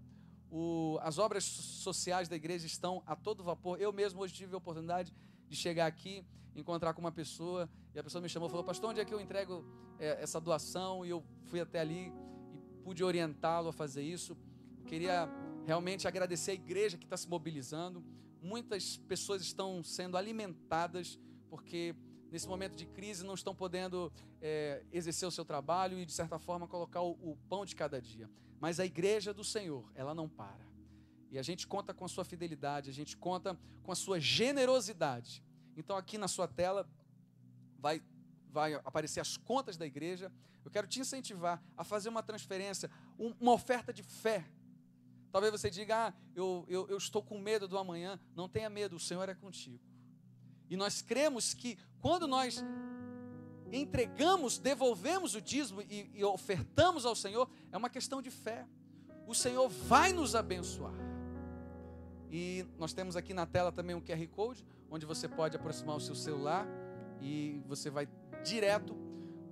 o, 0.53 0.99
as 1.01 1.17
obras 1.17 1.45
sociais 1.45 2.29
da 2.29 2.37
igreja 2.37 2.67
estão 2.67 3.03
a 3.07 3.17
todo 3.17 3.43
vapor. 3.43 3.81
Eu 3.81 3.91
mesmo 3.91 4.21
hoje 4.21 4.35
tive 4.35 4.55
a 4.55 4.59
oportunidade 4.59 5.11
de 5.49 5.57
chegar 5.57 5.87
aqui, 5.87 6.23
encontrar 6.55 6.93
com 6.93 7.01
uma 7.01 7.11
pessoa, 7.11 7.71
e 7.95 7.99
a 7.99 8.05
pessoa 8.05 8.21
me 8.21 8.29
chamou 8.29 8.49
e 8.49 8.51
falou: 8.51 8.63
Pastor, 8.63 8.91
onde 8.91 9.01
é 9.01 9.05
que 9.05 9.15
eu 9.15 9.21
entrego 9.21 9.65
é, 9.99 10.23
essa 10.23 10.39
doação? 10.39 11.07
E 11.07 11.09
eu 11.09 11.25
fui 11.45 11.59
até 11.59 11.81
ali 11.81 12.13
e 12.53 12.83
pude 12.85 13.03
orientá-lo 13.03 13.71
a 13.71 13.73
fazer 13.73 14.03
isso. 14.03 14.37
Eu 14.79 14.85
queria 14.85 15.27
realmente 15.67 16.09
agradecer 16.09 16.53
a 16.53 16.55
igreja 16.55 16.99
que 16.99 17.05
está 17.05 17.17
se 17.17 17.29
mobilizando. 17.29 18.05
Muitas 18.41 18.97
pessoas 18.97 19.43
estão 19.43 19.83
sendo 19.83 20.17
alimentadas, 20.17 21.19
porque 21.49 21.95
nesse 22.31 22.49
momento 22.49 22.75
de 22.77 22.87
crise 22.87 23.25
não 23.25 23.35
estão 23.35 23.55
podendo 23.55 24.13
é, 24.41 24.85
exercer 24.91 25.29
o 25.29 25.31
seu 25.31 25.45
trabalho 25.45 25.99
e, 25.99 26.07
de 26.07 26.13
certa 26.13 26.39
forma, 26.39 26.67
colocar 26.67 27.03
o, 27.03 27.13
o 27.13 27.37
pão 27.49 27.65
de 27.65 27.77
cada 27.77 28.01
dia. 28.01 28.29
Mas 28.59 28.81
a 28.81 28.87
igreja 28.87 29.35
do 29.35 29.45
Senhor, 29.45 29.91
ela 29.95 30.15
não 30.15 30.29
para. 30.29 30.67
E 31.31 31.39
a 31.39 31.43
gente 31.43 31.67
conta 31.67 31.95
com 31.95 32.05
a 32.05 32.09
sua 32.09 32.25
fidelidade, 32.25 32.91
a 32.91 32.93
gente 32.93 33.17
conta 33.17 33.59
com 33.83 33.91
a 33.91 33.95
sua 33.95 34.21
generosidade. 34.21 35.43
Então, 35.77 35.97
aqui 35.97 36.19
na 36.19 36.29
sua 36.29 36.47
tela 36.47 36.89
vai, 37.79 38.03
vai 38.51 38.75
aparecer 38.75 39.21
as 39.21 39.37
contas 39.37 39.77
da 39.77 39.87
igreja. 39.87 40.31
Eu 40.65 40.71
quero 40.71 40.87
te 40.87 41.01
incentivar 41.01 41.63
a 41.77 41.83
fazer 41.85 42.09
uma 42.09 42.23
transferência, 42.23 42.91
uma 43.19 43.53
oferta 43.53 43.93
de 43.93 44.03
fé. 44.03 44.45
Talvez 45.33 45.51
você 45.51 45.71
diga, 45.71 46.09
ah, 46.09 46.13
eu, 46.37 46.65
eu, 46.69 46.87
eu 46.89 46.97
estou 46.99 47.23
com 47.23 47.39
medo 47.39 47.67
do 47.67 47.79
amanhã. 47.79 48.21
Não 48.37 48.49
tenha 48.49 48.69
medo, 48.69 48.97
o 48.97 49.01
Senhor 49.01 49.27
é 49.29 49.35
contigo. 49.35 49.81
E 50.69 50.77
nós 50.77 51.01
cremos 51.01 51.55
que 51.55 51.79
quando 52.01 52.29
nós 52.29 52.63
entregamos, 53.73 54.59
devolvemos 54.59 55.35
o 55.35 55.41
dízimo 55.41 55.81
e, 55.83 56.11
e 56.15 56.23
ofertamos 56.23 57.07
ao 57.07 57.17
Senhor, 57.17 57.49
é 57.71 57.77
uma 57.77 57.89
questão 57.89 58.21
de 58.21 58.31
fé. 58.31 58.67
O 59.27 59.35
Senhor 59.35 59.69
vai 59.69 60.13
nos 60.13 60.35
abençoar. 60.35 60.95
E 62.31 62.67
nós 62.79 62.93
temos 62.93 63.17
aqui 63.17 63.33
na 63.33 63.47
tela 63.47 63.73
também 63.73 63.97
um 63.97 64.01
QR 64.01 64.27
Code, 64.29 64.67
onde 64.91 65.07
você 65.07 65.29
pode 65.29 65.57
aproximar 65.57 65.97
o 65.97 66.01
seu 66.01 66.15
celular 66.15 66.67
e 67.21 67.63
você 67.67 67.89
vai 67.89 68.07
direto 68.45 68.95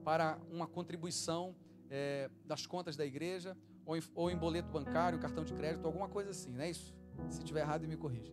para 0.04 0.38
uma 0.50 0.66
contribuição 0.66 1.54
é, 1.88 2.30
das 2.44 2.66
contas 2.66 2.96
da 2.96 3.04
igreja, 3.06 3.56
ou 3.84 3.96
em, 3.96 4.02
ou 4.14 4.30
em, 4.30 4.36
boleto 4.36 4.70
bancário, 4.70 5.18
cartão 5.18 5.44
de 5.44 5.52
crédito, 5.54 5.86
alguma 5.86 6.08
coisa 6.08 6.30
assim, 6.30 6.52
não 6.52 6.62
é 6.62 6.70
isso? 6.70 6.94
Se 7.28 7.42
tiver 7.42 7.60
errado, 7.60 7.86
me 7.86 7.96
corrija. 7.96 8.32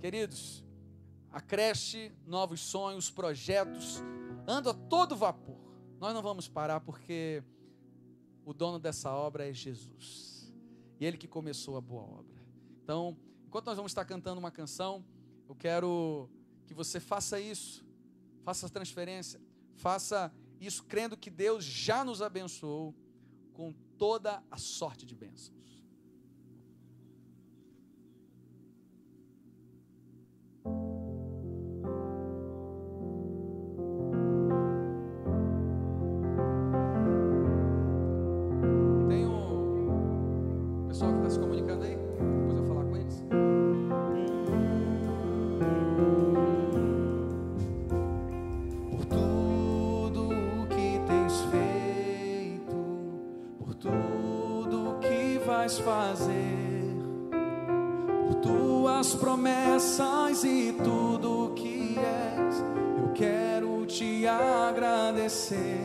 Queridos, 0.00 0.64
a 1.30 1.40
creche, 1.40 2.12
novos 2.26 2.60
sonhos, 2.60 3.10
projetos, 3.10 4.02
anda 4.46 4.70
a 4.70 4.74
todo 4.74 5.16
vapor. 5.16 5.58
Nós 5.98 6.12
não 6.12 6.22
vamos 6.22 6.48
parar 6.48 6.80
porque 6.80 7.42
o 8.44 8.52
dono 8.52 8.78
dessa 8.78 9.10
obra 9.10 9.48
é 9.48 9.52
Jesus. 9.52 10.52
E 11.00 11.04
ele 11.04 11.16
que 11.16 11.28
começou 11.28 11.76
a 11.76 11.80
boa 11.80 12.02
obra. 12.02 12.42
Então, 12.82 13.16
enquanto 13.46 13.66
nós 13.66 13.76
vamos 13.76 13.92
estar 13.92 14.04
cantando 14.04 14.38
uma 14.38 14.50
canção, 14.50 15.04
eu 15.48 15.54
quero 15.54 16.28
que 16.66 16.74
você 16.74 17.00
faça 17.00 17.40
isso. 17.40 17.84
Faça 18.44 18.66
a 18.66 18.68
transferência. 18.68 19.40
Faça 19.74 20.32
isso 20.60 20.84
crendo 20.84 21.16
que 21.16 21.30
Deus 21.30 21.64
já 21.64 22.04
nos 22.04 22.22
abençoou 22.22 22.94
com 23.52 23.74
toda 24.02 24.42
a 24.50 24.56
sorte 24.56 25.06
de 25.06 25.14
bênçãos. 25.14 25.61
Agradecer 65.52 65.81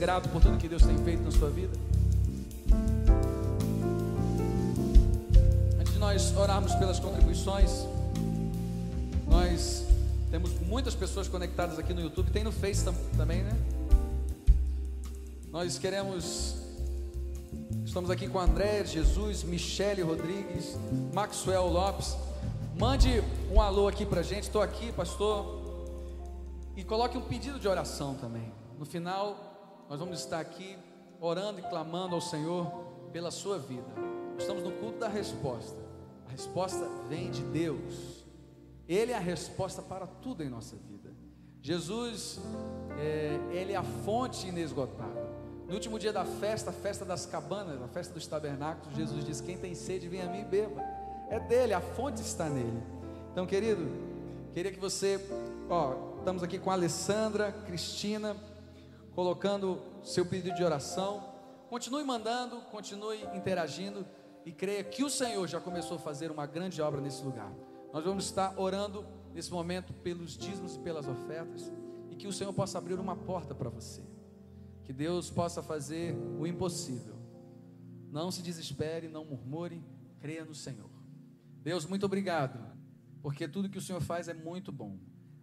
grato 0.00 0.30
por 0.30 0.40
tudo 0.40 0.56
que 0.56 0.66
Deus 0.66 0.82
tem 0.82 0.96
feito 1.04 1.22
na 1.22 1.30
sua 1.30 1.50
vida? 1.50 1.76
Antes 5.78 5.92
de 5.92 5.98
nós 5.98 6.34
orarmos 6.34 6.74
pelas 6.76 6.98
contribuições, 6.98 7.70
nós 9.28 9.84
temos 10.30 10.58
muitas 10.60 10.94
pessoas 10.94 11.28
conectadas 11.28 11.78
aqui 11.78 11.92
no 11.92 12.00
YouTube, 12.00 12.30
tem 12.30 12.42
no 12.42 12.50
Face 12.50 12.82
tam- 12.82 12.94
também, 13.14 13.42
né? 13.42 13.52
Nós 15.52 15.76
queremos. 15.76 16.54
Estamos 17.84 18.08
aqui 18.10 18.26
com 18.26 18.38
André, 18.38 18.82
Jesus, 18.86 19.42
Michele 19.42 20.00
Rodrigues, 20.00 20.78
Maxwell 21.12 21.66
Lopes. 21.66 22.16
Mande 22.78 23.22
um 23.52 23.60
alô 23.60 23.86
aqui 23.86 24.06
pra 24.06 24.22
gente. 24.22 24.44
Estou 24.44 24.62
aqui, 24.62 24.92
pastor. 24.92 25.60
E 26.74 26.82
coloque 26.84 27.18
um 27.18 27.22
pedido 27.22 27.58
de 27.58 27.68
oração 27.68 28.14
também. 28.14 28.50
No 28.78 28.86
final, 28.86 29.49
nós 29.90 29.98
vamos 29.98 30.20
estar 30.20 30.38
aqui 30.38 30.78
orando 31.20 31.58
e 31.58 31.62
clamando 31.64 32.14
ao 32.14 32.20
Senhor 32.20 32.64
pela 33.12 33.32
sua 33.32 33.58
vida. 33.58 33.88
Estamos 34.38 34.62
no 34.62 34.70
culto 34.70 35.00
da 35.00 35.08
resposta. 35.08 35.76
A 36.28 36.30
resposta 36.30 36.88
vem 37.08 37.28
de 37.28 37.42
Deus. 37.42 38.24
Ele 38.88 39.10
é 39.10 39.16
a 39.16 39.20
resposta 39.20 39.82
para 39.82 40.06
tudo 40.06 40.44
em 40.44 40.48
nossa 40.48 40.76
vida. 40.76 41.10
Jesus, 41.60 42.38
é, 43.00 43.40
Ele 43.50 43.72
é 43.72 43.76
a 43.76 43.82
fonte 43.82 44.46
inesgotável. 44.46 45.28
No 45.66 45.74
último 45.74 45.98
dia 45.98 46.12
da 46.12 46.24
festa, 46.24 46.70
a 46.70 46.72
festa 46.72 47.04
das 47.04 47.26
cabanas, 47.26 47.82
a 47.82 47.88
festa 47.88 48.14
dos 48.14 48.28
tabernáculos, 48.28 48.96
Jesus 48.96 49.24
disse: 49.24 49.42
Quem 49.42 49.58
tem 49.58 49.74
sede, 49.74 50.06
vem 50.06 50.22
a 50.22 50.26
mim 50.26 50.42
e 50.42 50.44
beba. 50.44 50.80
É 51.28 51.40
dele, 51.40 51.74
a 51.74 51.80
fonte 51.80 52.20
está 52.20 52.48
nele. 52.48 52.80
Então, 53.32 53.44
querido, 53.44 53.88
queria 54.54 54.70
que 54.70 54.78
você, 54.78 55.20
ó, 55.68 55.96
estamos 56.20 56.44
aqui 56.44 56.60
com 56.60 56.70
a 56.70 56.74
Alessandra, 56.74 57.50
Cristina, 57.66 58.36
colocando 59.20 59.82
seu 60.02 60.24
pedido 60.24 60.54
de 60.54 60.64
oração. 60.64 61.22
Continue 61.68 62.02
mandando, 62.02 62.56
continue 62.70 63.22
interagindo 63.34 64.06
e 64.46 64.50
creia 64.50 64.82
que 64.82 65.04
o 65.04 65.10
Senhor 65.10 65.46
já 65.46 65.60
começou 65.60 65.98
a 65.98 66.00
fazer 66.00 66.30
uma 66.30 66.46
grande 66.46 66.80
obra 66.80 67.02
nesse 67.02 67.22
lugar. 67.22 67.52
Nós 67.92 68.02
vamos 68.02 68.24
estar 68.24 68.58
orando 68.58 69.04
nesse 69.34 69.52
momento 69.52 69.92
pelos 69.92 70.38
dízimos 70.38 70.76
e 70.76 70.78
pelas 70.78 71.06
ofertas 71.06 71.70
e 72.10 72.16
que 72.16 72.26
o 72.26 72.32
Senhor 72.32 72.50
possa 72.54 72.78
abrir 72.78 72.98
uma 72.98 73.14
porta 73.14 73.54
para 73.54 73.68
você. 73.68 74.02
Que 74.84 74.92
Deus 74.94 75.28
possa 75.28 75.62
fazer 75.62 76.16
o 76.38 76.46
impossível. 76.46 77.16
Não 78.10 78.30
se 78.30 78.40
desespere, 78.40 79.06
não 79.06 79.26
murmure, 79.26 79.84
creia 80.18 80.46
no 80.46 80.54
Senhor. 80.54 80.88
Deus, 81.62 81.84
muito 81.84 82.06
obrigado, 82.06 82.58
porque 83.20 83.46
tudo 83.46 83.68
que 83.68 83.76
o 83.76 83.82
Senhor 83.82 84.00
faz 84.00 84.28
é 84.28 84.34
muito 84.34 84.72
bom. 84.72 84.98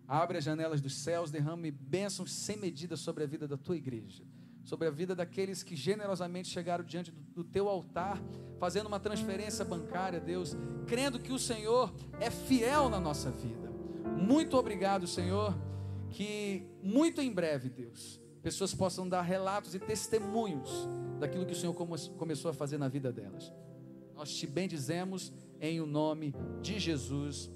Abre 0.07 0.37
as 0.37 0.43
janelas 0.43 0.79
dos 0.79 0.95
céus, 0.95 1.29
derrame 1.29 1.69
bênçãos 1.69 2.31
sem 2.31 2.55
medida 2.55 2.95
sobre 2.95 3.23
a 3.25 3.27
vida 3.27 3.45
da 3.45 3.57
tua 3.57 3.75
igreja, 3.75 4.23
sobre 4.63 4.87
a 4.87 4.91
vida 4.91 5.13
daqueles 5.13 5.63
que 5.63 5.75
generosamente 5.75 6.47
chegaram 6.47 6.83
diante 6.83 7.11
do, 7.11 7.19
do 7.35 7.43
teu 7.43 7.67
altar, 7.67 8.23
fazendo 8.57 8.87
uma 8.87 8.99
transferência 8.99 9.65
bancária, 9.65 10.19
Deus, 10.19 10.55
crendo 10.87 11.19
que 11.19 11.33
o 11.33 11.39
Senhor 11.39 11.93
é 12.21 12.31
fiel 12.31 12.89
na 12.89 12.99
nossa 13.01 13.29
vida. 13.29 13.69
Muito 14.17 14.55
obrigado, 14.55 15.05
Senhor, 15.05 15.53
que 16.09 16.65
muito 16.81 17.19
em 17.21 17.31
breve, 17.31 17.69
Deus, 17.69 18.19
pessoas 18.41 18.73
possam 18.73 19.09
dar 19.09 19.21
relatos 19.21 19.75
e 19.75 19.79
testemunhos 19.79 20.69
daquilo 21.19 21.45
que 21.45 21.51
o 21.51 21.55
Senhor 21.55 21.73
come- 21.73 21.97
começou 22.17 22.49
a 22.49 22.53
fazer 22.53 22.77
na 22.77 22.87
vida 22.87 23.11
delas. 23.11 23.51
Nós 24.15 24.33
te 24.33 24.47
bendizemos 24.47 25.33
em 25.59 25.81
o 25.81 25.85
nome 25.85 26.33
de 26.61 26.79
Jesus. 26.79 27.51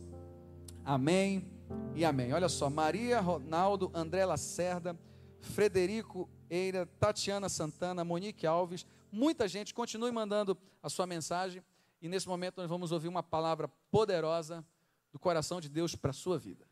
Amém 0.84 1.50
e 1.96 2.06
amém. 2.06 2.34
Olha 2.34 2.50
só, 2.50 2.70
Maria 2.70 3.20
Ronaldo, 3.20 3.92
André 3.94 4.26
Lacerda, 4.26 4.98
Frederico 5.40 6.30
Eira, 6.50 6.86
Tatiana 6.86 7.48
Santana, 7.48 8.04
Monique 8.04 8.48
Alves, 8.48 8.86
muita 9.12 9.48
gente, 9.48 9.74
continue 9.74 10.12
mandando 10.12 10.58
a 10.82 10.90
sua 10.90 11.06
mensagem 11.06 11.64
e 12.02 12.10
nesse 12.10 12.28
momento 12.28 12.58
nós 12.58 12.70
vamos 12.70 12.92
ouvir 12.92 13.08
uma 13.08 13.22
palavra 13.22 13.68
poderosa 13.92 14.66
do 15.12 15.20
coração 15.20 15.62
de 15.62 15.70
Deus 15.70 15.96
para 15.96 16.12
a 16.12 16.14
sua 16.14 16.40
vida. 16.40 16.66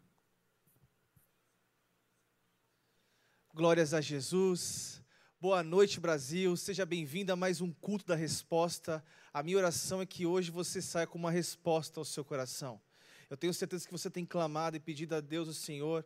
Glórias 3.54 3.94
a 3.94 4.02
Jesus. 4.02 5.04
Boa 5.40 5.64
noite, 5.64 6.00
Brasil. 6.00 6.56
Seja 6.58 6.86
bem-vindo 6.86 7.32
a 7.32 7.36
mais 7.36 7.62
um 7.62 7.72
culto 7.72 8.06
da 8.06 8.16
resposta. 8.16 9.04
A 9.34 9.44
minha 9.44 9.58
oração 9.58 10.02
é 10.02 10.06
que 10.06 10.26
hoje 10.26 10.50
você 10.50 10.82
saia 10.82 11.08
com 11.08 11.18
uma 11.18 11.32
resposta 11.32 12.00
ao 12.00 12.06
seu 12.06 12.26
coração. 12.26 12.82
Eu 13.30 13.38
tenho 13.38 13.54
certeza 13.54 13.86
que 13.86 13.92
você 13.92 14.10
tem 14.10 14.26
clamado 14.26 14.76
e 14.76 14.80
pedido 14.80 15.14
a 15.14 15.22
Deus, 15.22 15.48
o 15.48 15.54
Senhor, 15.54 16.04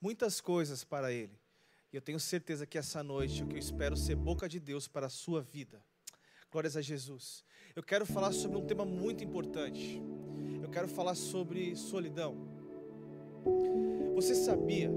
muitas 0.00 0.40
coisas 0.40 0.82
para 0.82 1.12
Ele. 1.12 1.38
E 1.92 1.96
eu 1.96 2.02
tenho 2.02 2.18
certeza 2.18 2.66
que 2.66 2.76
essa 2.76 3.02
noite 3.02 3.44
o 3.44 3.46
que 3.46 3.54
eu 3.54 3.58
espero 3.58 3.96
ser 3.96 4.16
boca 4.16 4.48
de 4.48 4.58
Deus 4.58 4.88
para 4.88 5.06
a 5.06 5.10
sua 5.10 5.40
vida. 5.40 5.80
Glórias 6.50 6.76
a 6.76 6.80
Jesus. 6.80 7.44
Eu 7.76 7.82
quero 7.82 8.04
falar 8.04 8.32
sobre 8.32 8.58
um 8.58 8.66
tema 8.66 8.84
muito 8.84 9.22
importante. 9.22 10.02
Eu 10.60 10.68
quero 10.68 10.88
falar 10.88 11.14
sobre 11.14 11.76
solidão. 11.76 12.36
Você 14.16 14.34
sabia 14.34 14.90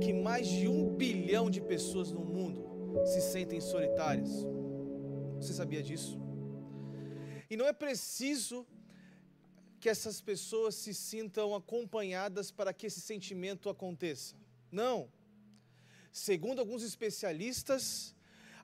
que 0.00 0.12
mais 0.12 0.46
de 0.46 0.68
um 0.68 0.94
bilhão 0.94 1.50
de 1.50 1.60
pessoas 1.60 2.12
no 2.12 2.20
mundo 2.20 2.64
se 3.04 3.20
sentem 3.20 3.60
solitárias? 3.60 4.30
Você 5.40 5.52
sabia 5.52 5.82
disso? 5.82 6.18
E 7.50 7.56
não 7.56 7.66
é 7.66 7.72
preciso 7.72 8.66
que 9.84 9.90
essas 9.90 10.18
pessoas 10.18 10.74
se 10.76 10.94
sintam 10.94 11.54
acompanhadas 11.54 12.50
para 12.50 12.72
que 12.72 12.86
esse 12.86 13.02
sentimento 13.02 13.68
aconteça. 13.68 14.34
Não. 14.72 15.12
Segundo 16.10 16.58
alguns 16.58 16.82
especialistas, 16.82 18.14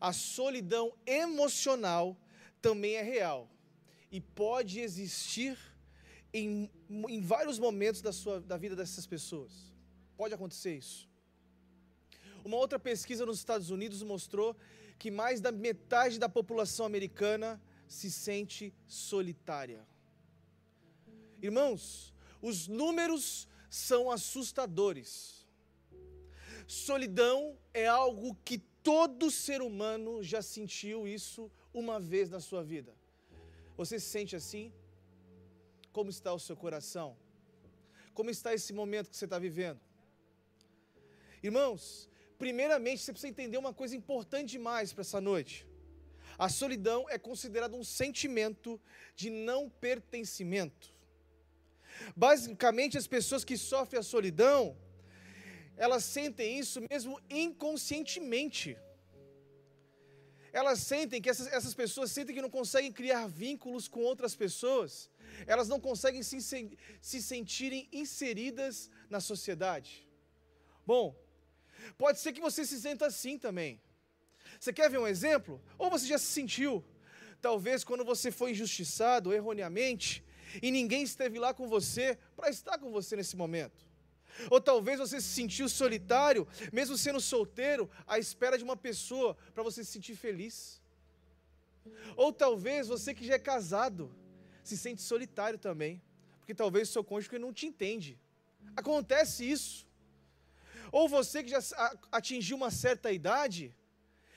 a 0.00 0.14
solidão 0.14 0.94
emocional 1.04 2.16
também 2.62 2.94
é 2.94 3.02
real 3.02 3.50
e 4.10 4.18
pode 4.18 4.80
existir 4.80 5.58
em, 6.32 6.70
em 6.88 7.20
vários 7.20 7.58
momentos 7.58 8.00
da, 8.00 8.14
sua, 8.14 8.40
da 8.40 8.56
vida 8.56 8.74
dessas 8.74 9.06
pessoas. 9.06 9.52
Pode 10.16 10.32
acontecer 10.32 10.74
isso. 10.74 11.06
Uma 12.42 12.56
outra 12.56 12.78
pesquisa 12.78 13.26
nos 13.26 13.36
Estados 13.36 13.68
Unidos 13.68 14.02
mostrou 14.02 14.56
que 14.98 15.10
mais 15.10 15.38
da 15.38 15.52
metade 15.52 16.18
da 16.18 16.30
população 16.30 16.86
americana 16.86 17.60
se 17.86 18.10
sente 18.10 18.72
solitária. 18.86 19.86
Irmãos, 21.42 22.14
os 22.40 22.68
números 22.68 23.48
são 23.68 24.10
assustadores. 24.10 25.46
Solidão 26.66 27.58
é 27.72 27.86
algo 27.86 28.36
que 28.44 28.58
todo 28.82 29.30
ser 29.30 29.62
humano 29.62 30.22
já 30.22 30.42
sentiu 30.42 31.06
isso 31.06 31.50
uma 31.72 31.98
vez 31.98 32.28
na 32.30 32.40
sua 32.40 32.62
vida. 32.62 32.94
Você 33.76 33.98
se 33.98 34.06
sente 34.06 34.36
assim? 34.36 34.72
Como 35.92 36.10
está 36.10 36.32
o 36.32 36.38
seu 36.38 36.56
coração? 36.56 37.16
Como 38.12 38.30
está 38.30 38.54
esse 38.54 38.72
momento 38.72 39.10
que 39.10 39.16
você 39.16 39.24
está 39.24 39.38
vivendo? 39.38 39.80
Irmãos, 41.42 42.08
primeiramente 42.38 43.02
você 43.02 43.12
precisa 43.12 43.30
entender 43.30 43.56
uma 43.56 43.72
coisa 43.72 43.96
importante 43.96 44.50
demais 44.50 44.92
para 44.92 45.02
essa 45.02 45.20
noite. 45.20 45.66
A 46.38 46.48
solidão 46.48 47.08
é 47.08 47.18
considerada 47.18 47.76
um 47.76 47.84
sentimento 47.84 48.80
de 49.14 49.30
não 49.30 49.68
pertencimento. 49.68 50.99
Basicamente, 52.16 52.98
as 52.98 53.06
pessoas 53.06 53.44
que 53.44 53.56
sofrem 53.56 54.00
a 54.00 54.02
solidão, 54.02 54.76
elas 55.76 56.04
sentem 56.04 56.58
isso 56.58 56.80
mesmo 56.90 57.20
inconscientemente. 57.28 58.76
Elas 60.52 60.80
sentem 60.80 61.22
que 61.22 61.30
essas, 61.30 61.46
essas 61.46 61.74
pessoas 61.74 62.10
sentem 62.10 62.34
que 62.34 62.42
não 62.42 62.50
conseguem 62.50 62.92
criar 62.92 63.26
vínculos 63.28 63.86
com 63.86 64.00
outras 64.00 64.34
pessoas, 64.34 65.08
elas 65.46 65.68
não 65.68 65.78
conseguem 65.78 66.22
se, 66.22 66.38
se 67.00 67.22
sentirem 67.22 67.88
inseridas 67.92 68.90
na 69.08 69.20
sociedade. 69.20 70.06
Bom, 70.84 71.14
pode 71.96 72.18
ser 72.18 72.32
que 72.32 72.40
você 72.40 72.66
se 72.66 72.80
sinta 72.80 73.06
assim 73.06 73.38
também. 73.38 73.80
Você 74.58 74.72
quer 74.72 74.90
ver 74.90 74.98
um 74.98 75.06
exemplo? 75.06 75.62
Ou 75.78 75.88
você 75.88 76.06
já 76.06 76.18
se 76.18 76.26
sentiu? 76.26 76.84
Talvez 77.40 77.84
quando 77.84 78.04
você 78.04 78.30
foi 78.30 78.50
injustiçado 78.50 79.32
erroneamente 79.32 80.22
e 80.62 80.70
ninguém 80.70 81.02
esteve 81.02 81.38
lá 81.38 81.52
com 81.52 81.68
você 81.68 82.18
para 82.36 82.50
estar 82.50 82.78
com 82.78 82.90
você 82.90 83.16
nesse 83.16 83.36
momento. 83.36 83.88
Ou 84.50 84.60
talvez 84.60 84.98
você 84.98 85.20
se 85.20 85.28
sentiu 85.28 85.68
solitário, 85.68 86.46
mesmo 86.72 86.96
sendo 86.96 87.20
solteiro, 87.20 87.90
à 88.06 88.18
espera 88.18 88.56
de 88.56 88.64
uma 88.64 88.76
pessoa 88.76 89.36
para 89.54 89.62
você 89.62 89.84
se 89.84 89.92
sentir 89.92 90.16
feliz. 90.16 90.80
Ou 92.16 92.32
talvez 92.32 92.88
você 92.88 93.12
que 93.14 93.26
já 93.26 93.34
é 93.34 93.38
casado 93.38 94.14
se 94.62 94.76
sente 94.76 95.02
solitário 95.02 95.58
também, 95.58 96.02
porque 96.38 96.54
talvez 96.54 96.88
seu 96.88 97.02
cônjuge 97.02 97.38
não 97.38 97.52
te 97.52 97.66
entende. 97.66 98.18
Acontece 98.76 99.50
isso. 99.50 99.86
Ou 100.92 101.08
você 101.08 101.42
que 101.42 101.50
já 101.50 101.60
atingiu 102.10 102.56
uma 102.56 102.70
certa 102.70 103.12
idade 103.12 103.74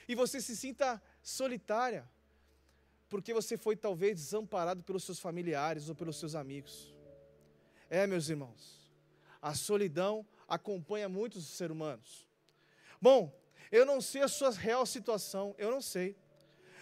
e 0.08 0.16
você 0.16 0.40
se 0.42 0.56
sinta 0.56 1.02
solitária, 1.22 2.08
porque 3.14 3.32
você 3.32 3.56
foi 3.56 3.76
talvez 3.76 4.16
desamparado 4.16 4.82
pelos 4.82 5.04
seus 5.04 5.20
familiares 5.20 5.88
ou 5.88 5.94
pelos 5.94 6.18
seus 6.18 6.34
amigos. 6.34 6.92
É, 7.88 8.08
meus 8.08 8.28
irmãos, 8.28 8.92
a 9.40 9.54
solidão 9.54 10.26
acompanha 10.48 11.08
muitos 11.08 11.46
seres 11.46 11.76
humanos. 11.76 12.28
Bom, 13.00 13.32
eu 13.72 13.86
não 13.86 14.02
sei 14.02 14.24
a 14.24 14.28
sua 14.28 14.50
real 14.50 14.84
situação, 14.88 15.54
eu 15.60 15.70
não 15.70 15.80
sei, 15.80 16.18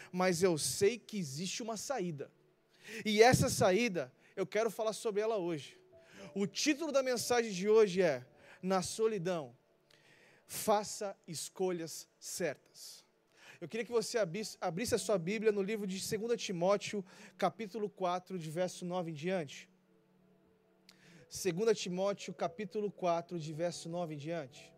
mas 0.10 0.42
eu 0.42 0.58
sei 0.58 0.98
que 0.98 1.18
existe 1.18 1.62
uma 1.62 1.76
saída. 1.76 2.32
E 3.04 3.22
essa 3.22 3.50
saída, 3.50 4.10
eu 4.34 4.48
quero 4.48 4.72
falar 4.72 4.94
sobre 4.94 5.22
ela 5.22 5.36
hoje. 5.36 5.78
O 6.34 6.48
título 6.48 6.94
da 6.94 7.04
mensagem 7.04 7.52
de 7.52 7.68
hoje 7.68 8.02
é: 8.02 8.26
Na 8.62 8.82
solidão, 8.82 9.54
faça 10.48 11.14
escolhas 11.28 12.08
certas. 12.18 13.01
Eu 13.62 13.70
queria 13.70 13.86
que 13.86 13.91
você 13.91 14.18
abrisse, 14.18 14.95
a 14.95 14.97
sua 14.97 15.20
Bíblia 15.20 15.51
no 15.51 15.62
livro 15.62 15.86
de 15.86 16.18
2 16.18 16.41
Timóteo, 16.41 17.05
capítulo 17.38 17.88
4, 17.88 18.39
de 18.39 18.49
verso 18.49 18.84
9 18.84 19.12
em 19.12 19.14
diante. 19.14 19.70
2 21.30 21.80
Timóteo, 21.80 22.34
capítulo 22.34 22.89
4, 22.89 23.38
de 23.38 23.53
verso 23.53 23.88
9 23.88 24.16
em 24.16 24.18
diante. 24.18 24.74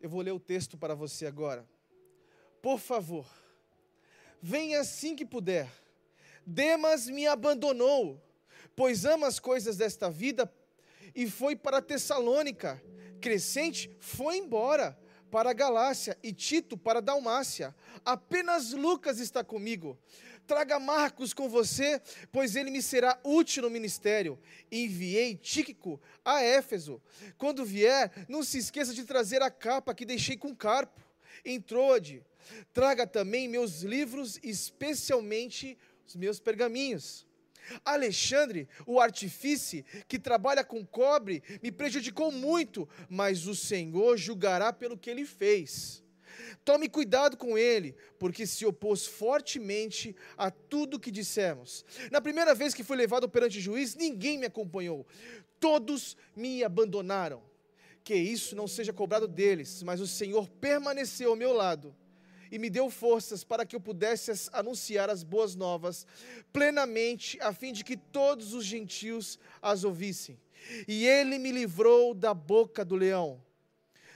Eu 0.00 0.08
vou 0.08 0.20
ler 0.20 0.30
o 0.30 0.38
texto 0.38 0.78
para 0.78 0.94
você 0.94 1.26
agora. 1.26 1.68
Por 2.62 2.78
favor, 2.78 3.26
venha 4.40 4.78
assim 4.78 5.16
que 5.16 5.26
puder. 5.26 5.68
Demas 6.46 7.08
me 7.08 7.26
abandonou, 7.26 8.22
pois 8.76 9.04
ama 9.04 9.26
as 9.26 9.40
coisas 9.40 9.76
desta 9.76 10.08
vida 10.08 10.48
e 11.16 11.28
foi 11.28 11.56
para 11.56 11.82
Tessalônica. 11.82 12.80
Crescente 13.20 13.90
foi 13.98 14.36
embora 14.36 14.96
para 15.30 15.50
a 15.50 15.54
Galácia 15.54 16.16
e 16.22 16.32
Tito 16.32 16.76
para 16.76 16.98
a 16.98 17.02
Dalmácia. 17.02 17.74
Apenas 18.04 18.72
Lucas 18.72 19.18
está 19.18 19.44
comigo. 19.44 19.98
Traga 20.46 20.80
Marcos 20.80 21.34
com 21.34 21.46
você, 21.46 22.00
pois 22.32 22.56
ele 22.56 22.70
me 22.70 22.80
será 22.80 23.20
útil 23.22 23.64
no 23.64 23.70
ministério. 23.70 24.38
Enviei 24.72 25.36
Tíquico 25.36 26.00
a 26.24 26.42
Éfeso. 26.42 27.02
Quando 27.36 27.66
vier, 27.66 28.10
não 28.28 28.42
se 28.42 28.56
esqueça 28.56 28.94
de 28.94 29.04
trazer 29.04 29.42
a 29.42 29.50
capa 29.50 29.94
que 29.94 30.06
deixei 30.06 30.38
com 30.38 30.56
Carpo, 30.56 31.00
em 31.44 31.60
Troade. 31.60 32.24
Traga 32.72 33.06
também 33.06 33.46
meus 33.46 33.82
livros, 33.82 34.40
especialmente 34.42 35.76
os 36.06 36.16
meus 36.16 36.40
pergaminhos. 36.40 37.27
Alexandre, 37.84 38.68
o 38.86 39.00
artífice 39.00 39.84
que 40.06 40.18
trabalha 40.18 40.64
com 40.64 40.84
cobre, 40.84 41.42
me 41.62 41.70
prejudicou 41.70 42.30
muito, 42.30 42.88
mas 43.08 43.46
o 43.46 43.54
Senhor 43.54 44.16
julgará 44.16 44.72
pelo 44.72 44.96
que 44.96 45.10
ele 45.10 45.24
fez. 45.24 46.02
Tome 46.64 46.88
cuidado 46.88 47.36
com 47.36 47.58
ele, 47.58 47.96
porque 48.18 48.46
se 48.46 48.64
opôs 48.64 49.06
fortemente 49.06 50.14
a 50.36 50.50
tudo 50.50 51.00
que 51.00 51.10
dissemos. 51.10 51.84
Na 52.10 52.20
primeira 52.20 52.54
vez 52.54 52.74
que 52.74 52.84
fui 52.84 52.96
levado 52.96 53.28
perante 53.28 53.58
o 53.58 53.62
juiz, 53.62 53.94
ninguém 53.94 54.38
me 54.38 54.46
acompanhou. 54.46 55.06
Todos 55.58 56.16
me 56.36 56.62
abandonaram. 56.62 57.42
Que 58.04 58.14
isso 58.14 58.56
não 58.56 58.66
seja 58.66 58.92
cobrado 58.92 59.28
deles, 59.28 59.82
mas 59.82 60.00
o 60.00 60.06
Senhor 60.06 60.48
permaneceu 60.48 61.30
ao 61.30 61.36
meu 61.36 61.52
lado 61.52 61.94
e 62.50 62.58
me 62.58 62.70
deu 62.70 62.90
forças 62.90 63.44
para 63.44 63.64
que 63.66 63.76
eu 63.76 63.80
pudesse 63.80 64.48
anunciar 64.52 65.10
as 65.10 65.22
boas 65.22 65.54
novas 65.54 66.06
plenamente, 66.52 67.38
a 67.40 67.52
fim 67.52 67.72
de 67.72 67.84
que 67.84 67.96
todos 67.96 68.54
os 68.54 68.64
gentios 68.64 69.38
as 69.60 69.84
ouvissem. 69.84 70.38
E 70.86 71.06
ele 71.06 71.38
me 71.38 71.52
livrou 71.52 72.14
da 72.14 72.34
boca 72.34 72.84
do 72.84 72.96
leão. 72.96 73.42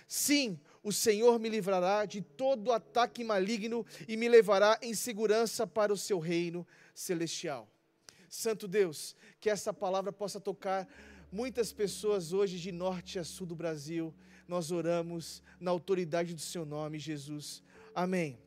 Sim, 0.07 0.59
o 0.83 0.93
Senhor 0.93 1.39
me 1.39 1.49
livrará 1.49 2.05
de 2.05 2.21
todo 2.21 2.73
ataque 2.73 3.23
maligno 3.23 3.87
e 4.09 4.17
me 4.17 4.29
levará 4.29 4.79
em 4.83 4.95
segurança 4.95 5.67
para 5.67 5.93
o 5.93 5.97
seu 5.97 6.19
reino 6.19 6.67
celestial. 6.95 7.69
Santo 8.29 8.67
Deus, 8.67 9.15
que 9.41 9.49
essa 9.49 9.73
palavra 9.73 10.13
possa 10.13 10.41
tocar 10.41 10.89
muitas 11.31 11.73
pessoas 11.73 12.33
hoje 12.33 12.59
de 12.59 12.73
norte 12.73 13.19
a 13.19 13.25
sul 13.25 13.47
do 13.47 13.55
Brasil. 13.55 14.13
Nós 14.49 14.71
oramos 14.71 15.43
na 15.61 15.71
autoridade 15.71 16.35
do 16.35 16.41
seu 16.41 16.67
nome, 16.67 16.99
Jesus. 16.99 17.63
Amém. 17.95 18.39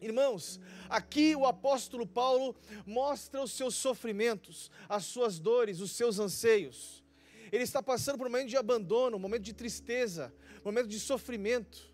Irmãos, 0.00 0.60
aqui 0.88 1.34
o 1.36 1.44
apóstolo 1.44 2.06
Paulo 2.06 2.56
mostra 2.86 3.42
os 3.42 3.52
seus 3.52 3.74
sofrimentos, 3.74 4.70
as 4.88 5.04
suas 5.04 5.38
dores, 5.38 5.80
os 5.80 5.90
seus 5.90 6.18
anseios. 6.18 7.04
Ele 7.52 7.64
está 7.64 7.82
passando 7.82 8.16
por 8.16 8.26
um 8.26 8.30
momento 8.30 8.48
de 8.48 8.56
abandono, 8.56 9.16
um 9.16 9.20
momento 9.20 9.42
de 9.42 9.52
tristeza, 9.52 10.32
um 10.60 10.66
momento 10.66 10.86
de 10.86 11.00
sofrimento. 11.00 11.90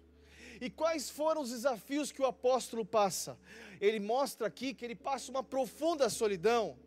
E 0.61 0.71
quais 0.71 1.11
foram 1.11 1.41
os 1.41 1.51
desafios 1.51 2.13
que 2.13 2.21
o 2.21 2.27
apóstolo 2.27 2.85
passa? 2.85 3.39
Ele 3.81 3.99
mostra 3.99 4.47
aqui 4.47 4.73
que 4.73 4.85
ele 4.85 4.95
passa 4.95 5.31
uma 5.31 5.43
profunda 5.43 6.09
solidão. 6.09 6.79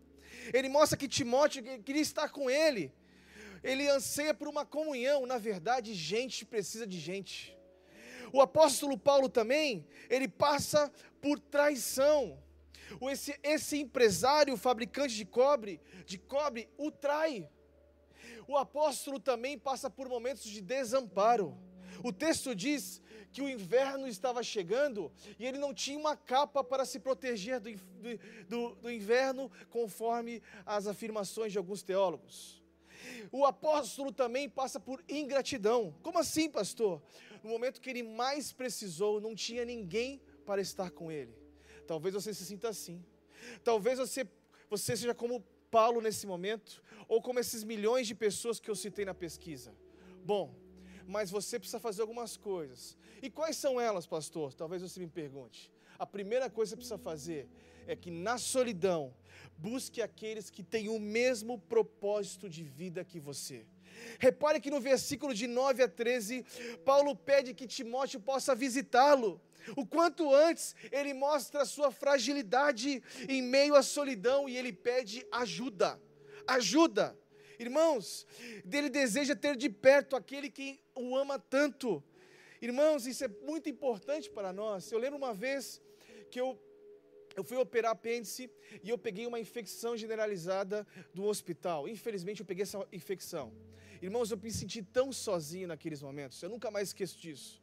Ele 0.53 0.69
mostra 0.69 0.97
que 0.97 1.07
Timóteo 1.07 1.63
queria 1.83 2.01
estar 2.01 2.29
com 2.29 2.49
ele. 2.49 2.93
Ele 3.63 3.89
anseia 3.89 4.33
por 4.33 4.47
uma 4.47 4.65
comunhão. 4.65 5.25
Na 5.25 5.37
verdade, 5.37 5.93
gente 5.93 6.45
precisa 6.45 6.87
de 6.87 6.99
gente. 6.99 7.59
O 8.32 8.41
apóstolo 8.41 8.97
Paulo 8.97 9.30
também, 9.30 9.86
ele 10.09 10.27
passa 10.27 10.91
por 11.21 11.39
traição. 11.39 12.38
Esse, 13.01 13.39
esse 13.43 13.77
empresário, 13.80 14.57
fabricante 14.57 15.15
de 15.15 15.25
cobre, 15.25 15.80
de 16.05 16.17
cobre, 16.17 16.69
o 16.77 16.89
trai. 16.91 17.47
O 18.47 18.57
apóstolo 18.57 19.19
também 19.19 19.57
passa 19.57 19.89
por 19.89 20.09
momentos 20.09 20.43
de 20.43 20.61
desamparo. 20.61 21.55
O 22.03 22.11
texto 22.11 22.55
diz 22.55 23.01
que 23.32 23.41
o 23.41 23.49
inverno 23.49 24.07
estava 24.07 24.41
chegando 24.41 25.11
e 25.38 25.45
ele 25.45 25.57
não 25.57 25.73
tinha 25.73 25.99
uma 25.99 26.15
capa 26.15 26.63
para 26.63 26.86
se 26.86 26.99
proteger 26.99 27.59
do, 27.59 27.69
do, 28.47 28.75
do 28.75 28.91
inverno, 28.91 29.51
conforme 29.69 30.41
as 30.65 30.88
afirmações 30.88 31.51
de 31.51 31.57
alguns 31.57 31.84
teólogos. 31.84 32.59
O 33.32 33.45
apóstolo 33.45 34.11
também 34.11 34.49
passa 34.49 34.80
por 34.80 35.03
ingratidão. 35.07 35.93
Como 36.01 36.17
assim, 36.19 36.49
pastor? 36.49 37.01
No 37.43 37.49
momento 37.49 37.81
que 37.81 37.89
ele 37.89 38.03
mais 38.03 38.51
precisou, 38.51 39.21
não 39.21 39.35
tinha 39.35 39.65
ninguém 39.65 40.21
para 40.45 40.61
estar 40.61 40.91
com 40.91 41.11
ele. 41.11 41.35
Talvez 41.87 42.13
você 42.13 42.33
se 42.33 42.45
sinta 42.45 42.69
assim. 42.69 43.03
Talvez 43.63 43.99
você, 43.99 44.27
você 44.69 44.95
seja 44.95 45.13
como 45.13 45.43
Paulo 45.71 46.01
nesse 46.01 46.25
momento, 46.25 46.83
ou 47.07 47.21
como 47.21 47.39
esses 47.39 47.63
milhões 47.63 48.07
de 48.07 48.15
pessoas 48.15 48.59
que 48.59 48.69
eu 48.69 48.75
citei 48.75 49.05
na 49.05 49.13
pesquisa. 49.13 49.73
Bom, 50.23 50.53
mas 51.07 51.31
você 51.31 51.57
precisa 51.57 51.79
fazer 51.79 52.01
algumas 52.01 52.37
coisas. 52.37 52.97
E 53.21 53.29
quais 53.29 53.57
são 53.57 53.79
elas, 53.79 54.05
pastor? 54.05 54.53
Talvez 54.53 54.81
você 54.81 54.99
me 54.99 55.07
pergunte. 55.07 55.71
a 55.97 56.05
primeira 56.05 56.49
coisa 56.49 56.75
que 56.75 56.83
você 56.83 56.95
precisa 56.95 56.97
fazer 56.97 57.49
é 57.85 57.95
que 57.95 58.09
na 58.09 58.37
solidão, 58.37 59.13
busque 59.57 60.01
aqueles 60.01 60.49
que 60.49 60.63
têm 60.63 60.87
o 60.87 60.99
mesmo 60.99 61.59
propósito 61.59 62.47
de 62.47 62.63
vida 62.63 63.03
que 63.03 63.19
você. 63.19 63.65
Repare 64.20 64.60
que 64.60 64.72
no 64.72 64.80
versículo 64.80 65.34
de 65.34 65.47
9 65.47 65.84
a 65.84 65.88
13, 65.88 66.45
Paulo 66.86 67.16
pede 67.16 67.54
que 67.54 67.68
Timóteo 67.68 68.20
possa 68.20 68.56
visitá-lo. 68.56 69.41
O 69.76 69.86
quanto 69.86 70.34
antes 70.34 70.76
ele 70.91 71.14
mostra 71.14 71.62
a 71.62 71.66
sua 71.66 71.91
fragilidade 71.91 73.04
em 73.28 73.41
meio 73.41 73.76
à 73.76 73.84
solidão 73.84 74.47
e 74.47 74.58
ele 74.58 74.72
pede 74.72 75.26
ajuda. 75.32 76.00
Ajuda. 76.47 77.18
Irmãos, 77.60 78.26
ele 78.72 78.89
deseja 78.89 79.36
ter 79.36 79.56
de 79.56 79.70
perto 79.70 80.16
aquele 80.16 80.50
que 80.50 80.80
o 80.95 81.16
ama 81.16 81.38
tanto. 81.38 82.02
Irmãos, 82.62 83.06
isso 83.06 83.24
é 83.24 83.28
muito 83.28 83.70
importante 83.70 84.30
para 84.30 84.54
nós. 84.54 84.91
Eu 84.91 85.00
lembro 85.00 85.18
uma 85.18 85.34
vez 85.34 85.82
que 86.32 86.39
eu 86.39 86.58
eu 87.36 87.43
fui 87.43 87.58
operar 87.58 87.91
apêndice 87.91 88.50
e 88.84 88.89
eu 88.89 88.97
peguei 88.97 89.26
uma 89.26 89.39
infecção 89.39 89.95
generalizada 89.95 90.86
do 91.14 91.24
hospital. 91.24 91.88
Infelizmente, 91.88 92.41
eu 92.41 92.45
peguei 92.45 92.64
essa 92.64 92.86
infecção. 92.91 93.54
Irmãos, 94.02 94.32
eu 94.32 94.38
me 94.38 94.52
senti 94.52 94.82
tão 94.82 95.12
sozinho 95.12 95.68
naqueles 95.68 96.02
momentos. 96.02 96.41
Eu 96.41 96.50
nunca 96.50 96.72
mais 96.72 96.89
esqueço 96.89 97.20
disso. 97.20 97.62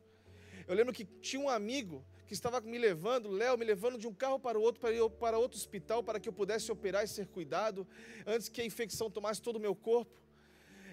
Eu 0.67 0.75
lembro 0.75 0.93
que 0.93 1.05
tinha 1.05 1.41
um 1.41 1.49
amigo 1.49 2.05
que 2.27 2.35
estava 2.35 2.61
me 2.61 2.77
levando, 2.77 3.31
Léo, 3.31 3.57
me 3.57 3.65
levando 3.65 3.97
de 3.97 4.07
um 4.07 4.13
carro 4.13 4.39
para 4.39 4.59
o 4.59 4.63
outro, 4.63 4.81
para 4.81 4.93
ir 4.93 5.11
para 5.11 5.39
outro 5.39 5.57
hospital, 5.57 6.03
para 6.03 6.19
que 6.19 6.29
eu 6.29 6.33
pudesse 6.33 6.71
operar 6.71 7.05
e 7.05 7.09
ser 7.09 7.27
cuidado, 7.29 7.87
antes 8.27 8.49
que 8.49 8.61
a 8.61 8.65
infecção 8.65 9.11
tomasse 9.11 9.41
todo 9.41 9.57
o 9.57 9.61
meu 9.61 9.75
corpo. 9.75 10.21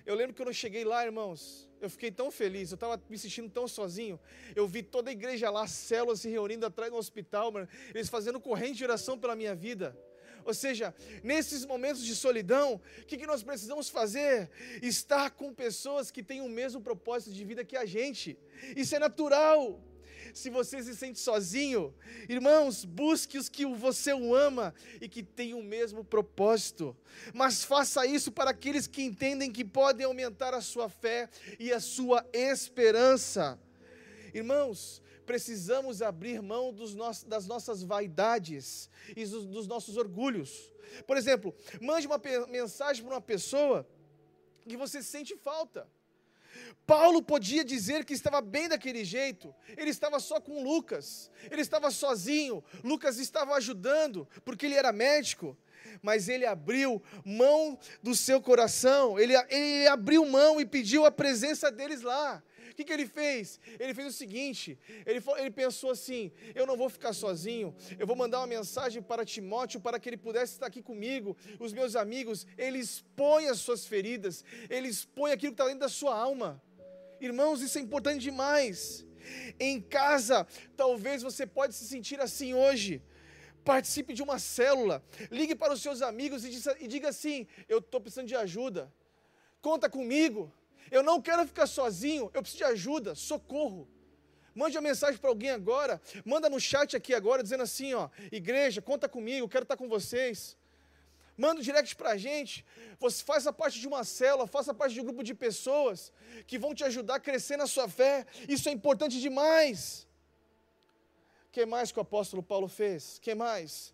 Eu 0.06 0.16
lembro 0.16 0.34
que 0.34 0.42
quando 0.42 0.50
eu 0.50 0.54
cheguei 0.54 0.84
lá, 0.84 1.04
irmãos, 1.06 1.70
eu 1.82 1.90
fiquei 1.90 2.12
tão 2.12 2.30
feliz, 2.30 2.72
eu 2.72 2.76
estava 2.76 3.02
me 3.10 3.18
sentindo 3.18 3.50
tão 3.50 3.68
sozinho. 3.68 4.20
Eu 4.56 4.68
vi 4.68 4.84
toda 4.84 5.10
a 5.10 5.14
igreja 5.14 5.50
lá, 5.50 5.66
células 5.66 6.22
se 6.22 6.30
reunindo 6.30 6.66
atrás 6.66 6.92
do 6.92 6.98
hospital, 6.98 7.52
mano, 7.52 7.68
eles 7.94 8.10
fazendo 8.10 8.40
corrente 8.40 8.78
de 8.78 8.84
oração 8.84 9.18
pela 9.18 9.36
minha 9.36 9.56
vida. 9.56 9.98
Ou 10.46 10.54
seja, 10.54 10.94
nesses 11.24 11.66
momentos 11.66 12.04
de 12.04 12.16
solidão, 12.16 12.82
o 13.02 13.06
que, 13.06 13.18
que 13.18 13.28
nós 13.28 13.44
precisamos 13.44 13.90
fazer? 13.90 14.50
Estar 14.82 15.32
com 15.32 15.54
pessoas 15.54 16.12
que 16.12 16.24
têm 16.24 16.42
o 16.42 16.50
mesmo 16.50 16.82
propósito 16.82 17.34
de 17.34 17.44
vida 17.44 17.64
que 17.64 17.78
a 17.78 17.86
gente. 17.86 18.38
Isso 18.76 18.96
é 18.96 19.00
natural. 19.00 19.82
Se 20.34 20.50
você 20.50 20.82
se 20.82 20.96
sente 20.96 21.20
sozinho, 21.20 21.94
irmãos, 22.30 22.86
busque 22.86 23.38
os 23.38 23.50
que 23.50 23.66
você 23.66 24.14
o 24.14 24.34
ama 24.34 24.74
e 25.02 25.10
que 25.10 25.22
têm 25.22 25.54
o 25.54 25.62
mesmo 25.62 26.04
propósito. 26.04 26.96
Mas 27.34 27.64
faça 27.64 28.06
isso 28.06 28.32
para 28.32 28.52
aqueles 28.52 28.88
que 28.88 29.04
entendem 29.04 29.52
que 29.52 29.66
podem 29.66 30.06
aumentar 30.06 30.54
a 30.54 30.62
sua 30.62 30.90
fé 30.90 31.30
e 31.60 31.72
a 31.72 31.80
sua 31.80 32.26
esperança. 32.32 33.60
Irmãos, 34.34 35.03
precisamos 35.26 36.02
abrir 36.02 36.42
mão 36.42 36.72
no... 36.72 36.96
das 37.28 37.48
nossas 37.48 37.84
vaidades 37.84 38.90
e 39.16 39.26
dos, 39.26 39.68
nossos 39.68 39.98
orgulhos. 39.98 40.72
Por 41.08 41.18
exemplo, 41.18 41.56
mande 41.82 42.08
uma 42.08 42.22
mensagem 42.48 43.04
para 43.04 43.16
uma 43.16 43.22
pessoa 43.22 43.88
que 44.68 44.78
você 44.78 45.02
sente 45.02 45.36
falta. 45.38 45.88
Paulo 46.86 47.22
podia 47.24 47.64
dizer 47.64 48.06
que 48.06 48.14
estava 48.14 48.42
bem 48.42 48.68
daquele 48.68 49.04
jeito, 49.04 49.54
ele 49.78 49.90
estava 49.90 50.20
só 50.20 50.40
com 50.40 50.64
Lucas, 50.64 51.32
ele 51.50 51.62
estava 51.62 51.90
sozinho, 51.90 52.64
Lucas 52.84 53.18
estava 53.18 53.56
ajudando, 53.56 54.28
porque 54.46 54.66
ele 54.66 54.76
era 54.76 54.92
médico, 54.92 55.58
mas 56.02 56.28
ele 56.28 56.46
abriu 56.46 57.02
mão 57.26 57.78
do 58.02 58.16
seu 58.16 58.42
coração, 58.42 59.20
ele, 59.20 59.34
ele 59.50 59.88
abriu 59.88 60.26
mão 60.26 60.60
e 60.60 60.66
pediu 60.66 61.06
a 61.06 61.12
presença 61.12 61.72
deles 61.72 62.02
lá. 62.02 62.44
O 62.74 62.76
que, 62.76 62.84
que 62.84 62.92
ele 62.92 63.06
fez? 63.06 63.60
Ele 63.80 63.94
fez 63.94 64.08
o 64.08 64.12
seguinte: 64.12 64.80
ele, 65.06 65.24
ele 65.38 65.52
pensou 65.52 65.92
assim: 65.92 66.32
eu 66.56 66.66
não 66.66 66.76
vou 66.76 66.90
ficar 66.90 67.14
sozinho, 67.14 67.74
eu 68.00 68.08
vou 68.08 68.16
mandar 68.16 68.40
uma 68.40 68.48
mensagem 68.48 69.00
para 69.00 69.24
Timóteo 69.24 69.80
para 69.80 70.00
que 70.00 70.10
ele 70.10 70.18
pudesse 70.18 70.54
estar 70.54 70.66
aqui 70.66 70.82
comigo, 70.82 71.38
os 71.60 71.72
meus 71.72 71.96
amigos. 71.96 72.48
Ele 72.58 72.80
expõe 72.80 73.48
as 73.48 73.60
suas 73.60 73.86
feridas, 73.86 74.44
ele 74.72 74.88
expõe 74.88 75.32
aquilo 75.32 75.52
que 75.52 75.62
está 75.62 75.66
dentro 75.66 75.82
da 75.82 75.88
sua 75.88 76.18
alma. 76.18 76.60
Irmãos, 77.22 77.62
isso 77.62 77.78
é 77.78 77.82
importante 77.82 78.22
demais. 78.22 79.06
Em 79.60 79.80
casa, 79.80 80.48
talvez 80.76 81.22
você 81.22 81.46
pode 81.46 81.76
se 81.76 81.86
sentir 81.86 82.20
assim 82.20 82.56
hoje. 82.56 83.04
Participe 83.64 84.16
de 84.16 84.24
uma 84.24 84.40
célula, 84.40 85.04
ligue 85.30 85.54
para 85.54 85.74
os 85.74 85.82
seus 85.82 86.02
amigos 86.02 86.44
e 86.44 86.88
diga 86.88 87.10
assim: 87.10 87.46
eu 87.70 87.78
estou 87.78 88.02
precisando 88.02 88.28
de 88.28 88.36
ajuda. 88.36 88.92
Conta 89.62 89.88
comigo. 89.88 90.52
Eu 90.92 91.04
não 91.04 91.22
quero 91.22 91.46
ficar 91.46 91.68
sozinho, 91.68 92.30
eu 92.34 92.42
preciso 92.42 92.58
de 92.58 92.64
ajuda, 92.64 93.16
socorro. 93.16 93.88
Mande 94.56 94.78
uma 94.78 94.84
mensagem 94.84 95.18
para 95.20 95.30
alguém 95.30 95.50
agora, 95.50 96.00
manda 96.24 96.50
no 96.50 96.60
chat 96.60 96.96
aqui 96.96 97.14
agora, 97.14 97.42
dizendo 97.42 97.64
assim: 97.64 97.94
ó, 97.94 98.10
igreja, 98.32 98.82
conta 98.82 99.10
comigo, 99.10 99.50
quero 99.50 99.64
estar 99.64 99.76
com 99.76 99.90
vocês. 99.90 100.56
Manda 101.36 101.60
um 101.60 101.64
direct 101.64 101.96
para 101.96 102.12
a 102.12 102.18
gente. 102.18 102.64
Você 103.00 103.24
faça 103.24 103.52
parte 103.52 103.80
de 103.80 103.88
uma 103.88 104.04
célula, 104.04 104.46
faça 104.46 104.74
parte 104.74 104.94
de 104.94 105.02
um 105.02 105.06
grupo 105.06 105.24
de 105.24 105.34
pessoas 105.34 106.12
que 106.46 106.60
vão 106.60 106.76
te 106.76 106.84
ajudar 106.84 107.16
a 107.16 107.20
crescer 107.20 107.58
na 107.58 107.66
sua 107.66 107.90
fé. 107.90 108.26
Isso 108.48 108.70
é 108.70 108.72
importante 108.72 109.20
demais. 109.20 110.08
O 111.48 111.52
que 111.52 111.66
mais 111.66 111.92
que 111.92 111.98
o 111.98 112.02
apóstolo 112.02 112.44
Paulo 112.44 112.68
fez? 112.68 113.18
O 113.18 113.22
que 113.22 113.34
mais? 113.34 113.94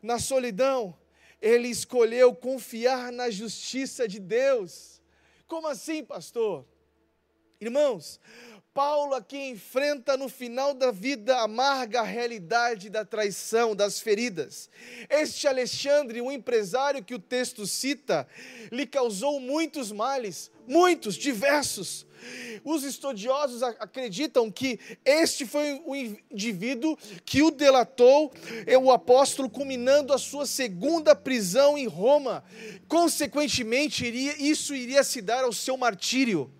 Na 0.00 0.20
solidão, 0.20 0.96
ele 1.42 1.68
escolheu 1.68 2.34
confiar 2.34 3.10
na 3.10 3.30
justiça 3.30 4.06
de 4.06 4.20
Deus. 4.20 4.95
Como 5.46 5.68
assim, 5.68 6.04
pastor? 6.04 6.64
Irmãos, 7.58 8.20
Paulo 8.74 9.14
aqui 9.14 9.38
enfrenta 9.48 10.18
no 10.18 10.28
final 10.28 10.74
da 10.74 10.90
vida 10.90 11.34
a 11.34 11.44
amarga 11.44 12.02
realidade 12.02 12.90
da 12.90 13.06
traição, 13.06 13.74
das 13.74 13.98
feridas. 13.98 14.68
Este 15.08 15.48
Alexandre, 15.48 16.20
o 16.20 16.30
empresário 16.30 17.02
que 17.02 17.14
o 17.14 17.18
texto 17.18 17.66
cita, 17.66 18.28
lhe 18.70 18.86
causou 18.86 19.40
muitos 19.40 19.90
males, 19.90 20.50
muitos, 20.68 21.14
diversos. 21.14 22.06
Os 22.62 22.84
estudiosos 22.84 23.62
acreditam 23.62 24.50
que 24.50 24.78
este 25.02 25.46
foi 25.46 25.80
o 25.86 25.96
indivíduo 25.96 26.98
que 27.24 27.42
o 27.42 27.50
delatou, 27.50 28.30
é 28.66 28.76
o 28.76 28.92
apóstolo, 28.92 29.48
culminando 29.48 30.12
a 30.12 30.18
sua 30.18 30.44
segunda 30.44 31.16
prisão 31.16 31.78
em 31.78 31.86
Roma. 31.86 32.44
Consequentemente, 32.88 34.04
iria, 34.04 34.36
isso 34.36 34.74
iria 34.74 35.02
se 35.02 35.22
dar 35.22 35.44
ao 35.44 35.52
seu 35.54 35.78
martírio. 35.78 36.52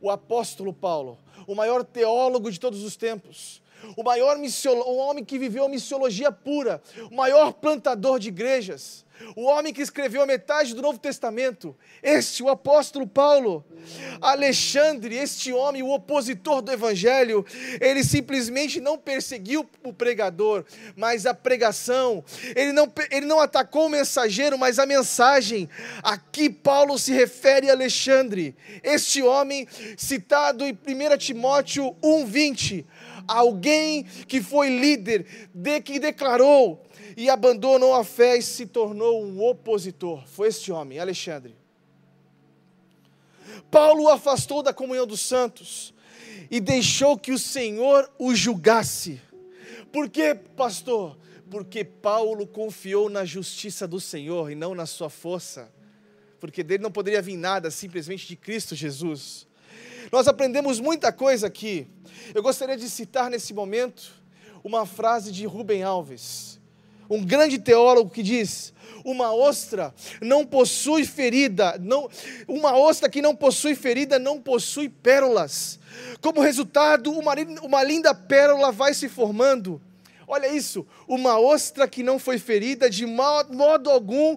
O 0.00 0.10
apóstolo 0.10 0.72
Paulo, 0.72 1.18
o 1.46 1.54
maior 1.54 1.84
teólogo 1.84 2.50
de 2.50 2.58
todos 2.58 2.82
os 2.82 2.96
tempos, 2.96 3.62
o 3.96 4.02
maior 4.02 4.36
o 4.36 4.96
homem 4.96 5.24
que 5.24 5.38
viveu 5.38 5.64
a 5.64 5.68
missiologia 5.68 6.30
pura, 6.30 6.82
o 7.10 7.14
maior 7.14 7.52
plantador 7.52 8.18
de 8.18 8.28
igrejas, 8.28 9.04
o 9.36 9.44
homem 9.44 9.72
que 9.72 9.82
escreveu 9.82 10.22
a 10.22 10.26
metade 10.26 10.74
do 10.74 10.82
Novo 10.82 10.98
Testamento, 10.98 11.76
este, 12.02 12.42
o 12.42 12.48
apóstolo 12.48 13.06
Paulo, 13.06 13.64
Alexandre, 14.20 15.16
este 15.16 15.52
homem, 15.52 15.82
o 15.82 15.90
opositor 15.90 16.62
do 16.62 16.72
Evangelho, 16.72 17.44
ele 17.80 18.02
simplesmente 18.04 18.80
não 18.80 18.98
perseguiu 18.98 19.68
o 19.82 19.92
pregador, 19.92 20.64
mas 20.96 21.26
a 21.26 21.34
pregação, 21.34 22.24
ele 22.54 22.72
não, 22.72 22.92
ele 23.10 23.26
não 23.26 23.40
atacou 23.40 23.86
o 23.86 23.90
mensageiro, 23.90 24.58
mas 24.58 24.78
a 24.78 24.86
mensagem. 24.86 25.68
Aqui 26.02 26.50
Paulo 26.50 26.98
se 26.98 27.12
refere 27.12 27.70
a 27.70 27.72
Alexandre, 27.72 28.54
este 28.82 29.22
homem 29.22 29.66
citado 29.96 30.64
em 30.64 30.72
1 30.72 31.18
Timóteo 31.18 31.94
1,20, 32.02 32.84
alguém 33.26 34.04
que 34.26 34.42
foi 34.42 34.68
líder, 34.68 35.26
de 35.54 35.80
que 35.80 35.98
declarou 35.98 36.82
e 37.20 37.28
abandonou 37.28 37.92
a 37.92 38.02
fé 38.02 38.38
e 38.38 38.42
se 38.42 38.64
tornou 38.64 39.22
um 39.22 39.44
opositor. 39.44 40.26
Foi 40.26 40.48
este 40.48 40.72
homem, 40.72 40.98
Alexandre. 40.98 41.54
Paulo 43.70 44.04
o 44.04 44.08
afastou 44.08 44.62
da 44.62 44.72
comunhão 44.72 45.06
dos 45.06 45.20
santos 45.20 45.92
e 46.50 46.58
deixou 46.60 47.18
que 47.18 47.30
o 47.30 47.38
Senhor 47.38 48.10
o 48.18 48.34
julgasse. 48.34 49.20
Por 49.92 50.08
quê, 50.08 50.34
pastor? 50.34 51.18
Porque 51.50 51.84
Paulo 51.84 52.46
confiou 52.46 53.10
na 53.10 53.26
justiça 53.26 53.86
do 53.86 54.00
Senhor 54.00 54.50
e 54.50 54.54
não 54.54 54.74
na 54.74 54.86
sua 54.86 55.10
força. 55.10 55.70
Porque 56.40 56.62
dele 56.62 56.82
não 56.82 56.90
poderia 56.90 57.20
vir 57.20 57.36
nada, 57.36 57.70
simplesmente 57.70 58.26
de 58.26 58.34
Cristo 58.34 58.74
Jesus. 58.74 59.46
Nós 60.10 60.26
aprendemos 60.26 60.80
muita 60.80 61.12
coisa 61.12 61.48
aqui. 61.48 61.86
Eu 62.34 62.42
gostaria 62.42 62.78
de 62.78 62.88
citar 62.88 63.28
nesse 63.28 63.52
momento 63.52 64.10
uma 64.64 64.86
frase 64.86 65.30
de 65.30 65.44
Rubem 65.44 65.82
Alves 65.82 66.49
um 67.10 67.24
grande 67.24 67.58
teólogo 67.58 68.08
que 68.08 68.22
diz: 68.22 68.72
uma 69.04 69.34
ostra 69.34 69.92
não 70.22 70.46
possui 70.46 71.04
ferida, 71.04 71.76
não, 71.80 72.08
uma 72.46 72.76
ostra 72.76 73.08
que 73.08 73.20
não 73.20 73.34
possui 73.34 73.74
ferida 73.74 74.18
não 74.18 74.40
possui 74.40 74.88
pérolas. 74.88 75.80
Como 76.20 76.40
resultado, 76.40 77.10
uma, 77.10 77.34
uma 77.62 77.82
linda 77.82 78.14
pérola 78.14 78.70
vai 78.70 78.94
se 78.94 79.08
formando. 79.08 79.82
Olha 80.26 80.46
isso, 80.46 80.86
uma 81.08 81.40
ostra 81.40 81.88
que 81.88 82.04
não 82.04 82.16
foi 82.16 82.38
ferida 82.38 82.88
de 82.88 83.04
modo, 83.04 83.52
modo 83.52 83.90
algum 83.90 84.36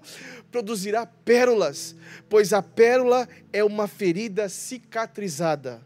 produzirá 0.51 1.05
pérolas, 1.05 1.95
pois 2.28 2.51
a 2.51 2.63
pérola 2.63 3.30
é 3.51 3.63
uma 3.63 3.88
ferida 3.88 4.49
cicatrizada. 4.49 5.82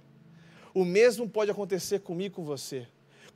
O 0.73 0.85
mesmo 0.85 1.27
pode 1.27 1.51
acontecer 1.51 1.99
comigo 1.99 2.33
e 2.33 2.35
com 2.35 2.43
você 2.45 2.88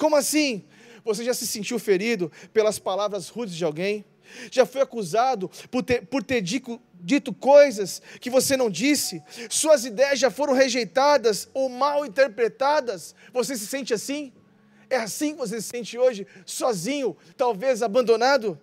Como 0.02 0.16
assim? 0.16 0.64
Você 1.06 1.24
já 1.24 1.32
se 1.32 1.46
sentiu 1.46 1.78
ferido 1.78 2.32
pelas 2.52 2.80
palavras 2.80 3.30
rudes 3.30 3.54
de 3.54 3.64
alguém? 3.64 4.04
Já 4.50 4.66
foi 4.66 4.82
acusado 4.82 5.48
por 5.70 5.84
ter, 5.84 6.08
por 6.08 6.24
ter 6.24 6.42
dito, 6.42 6.82
dito 6.96 7.32
coisas 7.32 8.02
que 8.20 8.28
você 8.28 8.58
não 8.58 8.68
disse? 8.68 9.22
Suas 9.48 9.86
ideias 9.86 10.18
já 10.18 10.32
foram 10.32 10.54
rejeitadas 10.54 11.48
ou 11.54 11.70
mal 11.70 12.04
interpretadas? 12.04 13.14
Você 13.32 13.56
se 13.56 13.68
sente 13.68 13.94
assim? 13.94 14.34
É 14.90 14.96
assim 14.96 15.34
que 15.34 15.38
você 15.38 15.62
se 15.62 15.68
sente 15.68 16.00
hoje, 16.00 16.26
sozinho, 16.48 17.16
talvez 17.38 17.84
abandonado? 17.84 18.60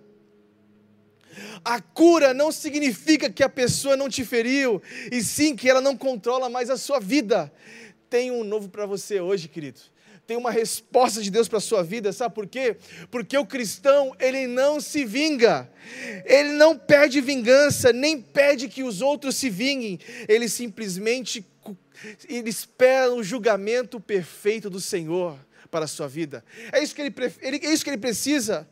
A 1.65 1.81
cura 1.81 2.35
não 2.35 2.51
significa 2.51 3.31
que 3.31 3.45
a 3.45 3.49
pessoa 3.49 3.97
não 3.97 4.09
te 4.09 4.25
feriu, 4.25 4.83
e 5.13 5.23
sim 5.23 5.55
que 5.55 5.71
ela 5.71 5.81
não 5.81 5.97
controla 5.97 6.51
mais 6.51 6.69
a 6.69 6.77
sua 6.77 6.99
vida. 6.99 7.53
Tem 8.11 8.33
um 8.33 8.43
novo 8.43 8.69
para 8.69 8.87
você 8.87 9.21
hoje, 9.21 9.47
querido. 9.47 9.79
Tem 10.29 10.37
uma 10.37 10.51
resposta 10.51 11.23
de 11.23 11.31
Deus 11.31 11.49
para 11.49 11.57
a 11.57 11.61
sua 11.61 11.83
vida, 11.83 12.13
sabe 12.13 12.35
por 12.35 12.47
quê? 12.47 12.77
Porque 13.11 13.39
o 13.39 13.47
cristão, 13.47 14.15
ele 14.21 14.47
não 14.47 14.79
se 14.79 15.03
vinga, 15.03 15.73
ele 16.27 16.51
não 16.51 16.77
pede 16.77 17.19
vingança, 17.23 17.95
nem 17.95 18.21
pede 18.21 18.69
que 18.69 18.83
os 18.83 19.01
outros 19.01 19.37
se 19.37 19.49
vinguem, 19.49 19.99
ele 20.29 20.47
simplesmente 20.47 21.43
ele 22.29 22.51
espera 22.51 23.11
o 23.11 23.25
julgamento 23.25 23.99
perfeito 23.99 24.69
do 24.69 24.83
Senhor 24.83 25.39
para 25.71 25.87
a 25.87 25.89
sua 25.89 26.07
vida. 26.07 26.45
É 26.73 26.83
isso 26.83 26.95
que 26.95 27.01
ele, 27.01 27.15
ele, 27.41 27.67
é 27.67 27.73
isso 27.73 27.83
que 27.83 27.89
ele 27.89 27.97
precisa 27.97 28.69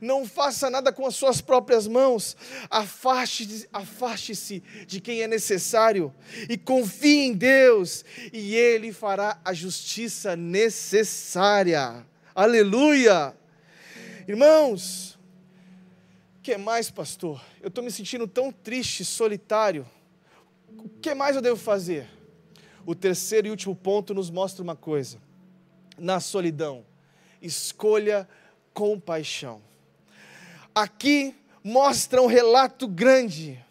não 0.00 0.26
faça 0.26 0.70
nada 0.70 0.92
com 0.92 1.06
as 1.06 1.14
suas 1.14 1.40
próprias 1.40 1.86
mãos, 1.86 2.36
afaste-se 2.70 3.68
afaste 3.72 4.62
de 4.86 5.00
quem 5.00 5.22
é 5.22 5.28
necessário 5.28 6.14
e 6.48 6.56
confie 6.56 7.26
em 7.26 7.32
Deus, 7.32 8.04
e 8.32 8.54
Ele 8.54 8.92
fará 8.92 9.40
a 9.44 9.52
justiça 9.52 10.36
necessária. 10.36 12.06
Aleluia! 12.34 13.36
Irmãos, 14.26 15.18
o 16.38 16.42
que 16.42 16.56
mais, 16.56 16.90
pastor? 16.90 17.44
Eu 17.60 17.68
estou 17.68 17.84
me 17.84 17.90
sentindo 17.90 18.26
tão 18.26 18.50
triste, 18.50 19.04
solitário. 19.04 19.86
O 20.78 20.88
que 20.88 21.14
mais 21.14 21.36
eu 21.36 21.42
devo 21.42 21.56
fazer? 21.56 22.08
O 22.84 22.94
terceiro 22.94 23.46
e 23.46 23.50
último 23.50 23.76
ponto 23.76 24.14
nos 24.14 24.30
mostra 24.30 24.62
uma 24.62 24.74
coisa: 24.74 25.18
na 25.98 26.20
solidão, 26.20 26.84
escolha 27.40 28.28
compaixão. 28.72 29.60
Aqui 30.74 31.34
mostra 31.62 32.20
um 32.22 32.26
relato 32.26 32.88
grande. 32.88 33.62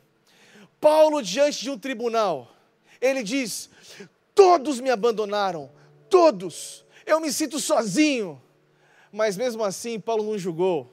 Paulo, 0.80 1.22
diante 1.22 1.62
de 1.62 1.70
um 1.70 1.78
tribunal, 1.78 2.56
ele 3.00 3.24
diz: 3.24 3.70
Todos 4.34 4.80
me 4.80 4.90
abandonaram, 4.90 5.70
todos, 6.10 6.86
eu 7.06 7.20
me 7.20 7.32
sinto 7.32 7.60
sozinho. 7.60 8.42
Mas 9.12 9.36
mesmo 9.36 9.64
assim, 9.64 10.00
Paulo 10.00 10.24
não 10.24 10.38
julgou, 10.38 10.92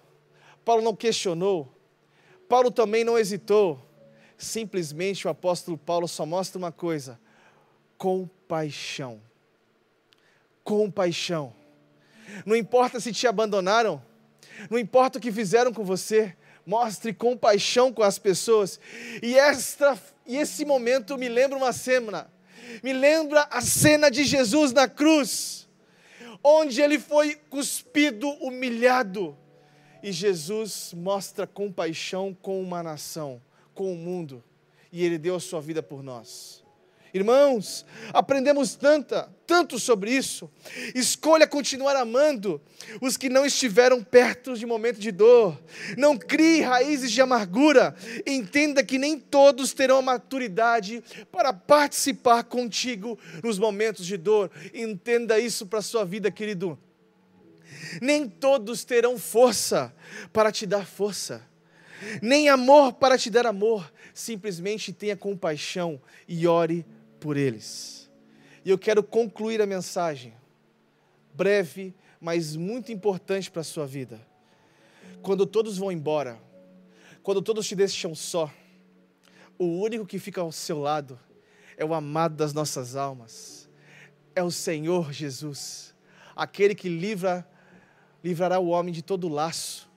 Paulo 0.64 0.82
não 0.82 0.94
questionou, 0.94 1.72
Paulo 2.48 2.70
também 2.70 3.04
não 3.04 3.18
hesitou. 3.18 3.80
Simplesmente 4.36 5.26
o 5.26 5.30
apóstolo 5.30 5.76
Paulo 5.76 6.08
só 6.08 6.24
mostra 6.24 6.58
uma 6.58 6.72
coisa: 6.72 7.18
compaixão. 7.96 9.20
Compaixão. 10.64 11.54
Não 12.44 12.54
importa 12.54 13.00
se 13.00 13.12
te 13.12 13.26
abandonaram, 13.26 14.02
não 14.70 14.78
importa 14.78 15.18
o 15.18 15.20
que 15.20 15.32
fizeram 15.32 15.72
com 15.72 15.84
você, 15.84 16.34
mostre 16.66 17.14
compaixão 17.14 17.92
com 17.92 18.02
as 18.02 18.18
pessoas. 18.18 18.78
E, 19.22 19.38
esta, 19.38 19.98
e 20.26 20.36
esse 20.36 20.64
momento 20.64 21.16
me 21.16 21.28
lembra 21.28 21.56
uma 21.56 21.72
cena, 21.72 22.30
me 22.82 22.92
lembra 22.92 23.48
a 23.50 23.60
cena 23.60 24.10
de 24.10 24.24
Jesus 24.24 24.72
na 24.72 24.86
cruz, 24.86 25.68
onde 26.42 26.80
ele 26.80 26.98
foi 26.98 27.34
cuspido, 27.34 28.28
humilhado. 28.42 29.36
E 30.02 30.12
Jesus 30.12 30.92
mostra 30.94 31.46
compaixão 31.46 32.36
com 32.40 32.60
uma 32.60 32.82
nação, 32.82 33.42
com 33.74 33.92
o 33.92 33.96
mundo, 33.96 34.44
e 34.92 35.04
ele 35.04 35.18
deu 35.18 35.36
a 35.36 35.40
sua 35.40 35.60
vida 35.60 35.82
por 35.82 36.02
nós. 36.02 36.62
Irmãos, 37.12 37.86
aprendemos 38.12 38.74
tanta, 38.74 39.32
tanto 39.46 39.78
sobre 39.78 40.10
isso. 40.10 40.50
Escolha 40.94 41.46
continuar 41.46 41.96
amando 41.96 42.60
os 43.00 43.16
que 43.16 43.30
não 43.30 43.46
estiveram 43.46 44.02
perto 44.02 44.54
de 44.54 44.66
momento 44.66 45.00
de 45.00 45.10
dor. 45.10 45.58
Não 45.96 46.18
crie 46.18 46.60
raízes 46.60 47.10
de 47.10 47.20
amargura. 47.20 47.94
Entenda 48.26 48.84
que 48.84 48.98
nem 48.98 49.18
todos 49.18 49.72
terão 49.72 49.98
a 49.98 50.02
maturidade 50.02 51.02
para 51.32 51.52
participar 51.52 52.44
contigo 52.44 53.18
nos 53.42 53.58
momentos 53.58 54.04
de 54.04 54.16
dor. 54.16 54.50
Entenda 54.74 55.38
isso 55.38 55.66
para 55.66 55.78
a 55.78 55.82
sua 55.82 56.04
vida, 56.04 56.30
querido. 56.30 56.78
Nem 58.02 58.28
todos 58.28 58.84
terão 58.84 59.18
força 59.18 59.94
para 60.32 60.52
te 60.52 60.66
dar 60.66 60.86
força, 60.86 61.46
nem 62.20 62.48
amor 62.48 62.92
para 62.94 63.16
te 63.16 63.30
dar 63.30 63.46
amor. 63.46 63.90
Simplesmente 64.12 64.92
tenha 64.92 65.16
compaixão 65.16 66.00
e 66.26 66.46
ore 66.46 66.84
por 67.18 67.36
eles. 67.36 68.10
E 68.64 68.70
eu 68.70 68.78
quero 68.78 69.02
concluir 69.02 69.60
a 69.60 69.66
mensagem, 69.66 70.34
breve, 71.34 71.94
mas 72.20 72.56
muito 72.56 72.92
importante 72.92 73.50
para 73.50 73.60
a 73.60 73.64
sua 73.64 73.86
vida. 73.86 74.20
Quando 75.22 75.46
todos 75.46 75.78
vão 75.78 75.90
embora, 75.92 76.38
quando 77.22 77.42
todos 77.42 77.66
te 77.66 77.74
deixam 77.74 78.14
só, 78.14 78.52
o 79.58 79.64
único 79.64 80.06
que 80.06 80.18
fica 80.18 80.40
ao 80.40 80.52
seu 80.52 80.78
lado 80.78 81.18
é 81.76 81.84
o 81.84 81.94
amado 81.94 82.36
das 82.36 82.52
nossas 82.52 82.96
almas, 82.96 83.68
é 84.34 84.42
o 84.42 84.50
Senhor 84.50 85.12
Jesus, 85.12 85.94
aquele 86.34 86.74
que 86.74 86.88
livra, 86.88 87.48
livrará 88.22 88.58
o 88.58 88.68
homem 88.68 88.92
de 88.92 89.02
todo 89.02 89.28
laço, 89.28 89.88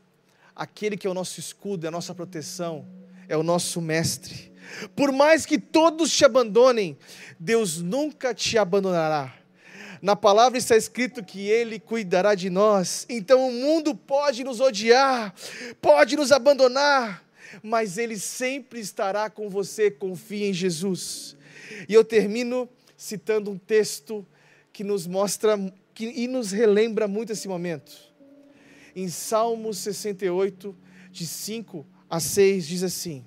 aquele 0.56 0.98
que 0.98 1.08
é 1.08 1.10
o 1.10 1.14
nosso 1.14 1.40
escudo, 1.40 1.86
é 1.86 1.88
a 1.88 1.92
nossa 1.92 2.14
proteção, 2.14 2.88
é 3.28 3.38
o 3.38 3.44
nosso 3.44 3.82
mestre 3.82 4.51
por 4.96 5.12
mais 5.12 5.46
que 5.46 5.58
todos 5.58 6.12
te 6.12 6.26
abandonem, 6.26 6.98
Deus 7.40 7.82
nunca 7.82 8.34
te 8.34 8.58
abandonará. 8.58 9.36
Na 10.02 10.16
palavra 10.16 10.58
está 10.58 10.76
escrito 10.76 11.24
que 11.24 11.48
Ele 11.48 11.80
cuidará 11.80 12.34
de 12.34 12.50
nós. 12.50 13.06
Então 13.08 13.48
o 13.48 13.52
mundo 13.52 13.96
pode 13.96 14.44
nos 14.44 14.60
odiar, 14.60 15.34
pode 15.80 16.16
nos 16.16 16.32
abandonar, 16.32 17.24
mas 17.62 17.98
Ele 17.98 18.18
sempre 18.18 18.80
estará 18.80 19.30
com 19.30 19.48
você. 19.48 19.92
Confie 19.92 20.46
em 20.46 20.54
Jesus. 20.54 21.38
E 21.88 21.94
eu 21.94 22.04
termino 22.04 22.68
citando 22.98 23.52
um 23.52 23.58
texto 23.58 24.26
que 24.74 24.84
nos 24.84 25.06
mostra 25.06 25.58
que, 25.94 26.06
e 26.06 26.28
nos 26.28 26.52
relembra 26.52 27.08
muito 27.08 27.32
esse 27.32 27.48
momento. 27.48 27.92
Em 28.96 29.08
Salmos 29.08 29.78
68, 29.80 30.76
de 31.12 31.28
5 31.28 31.86
a 32.10 32.20
6, 32.20 32.68
diz 32.68 32.84
assim: 32.84 33.26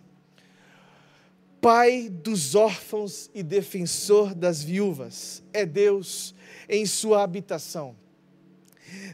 Pai 1.65 2.11
dos 2.11 2.55
órfãos 2.55 3.31
e 3.33 3.43
defensor 3.43 4.35
das 4.35 4.63
viúvas, 4.63 5.43
é 5.51 5.65
Deus 5.65 6.35
em 6.69 6.85
sua 6.85 7.23
habitação. 7.23 7.97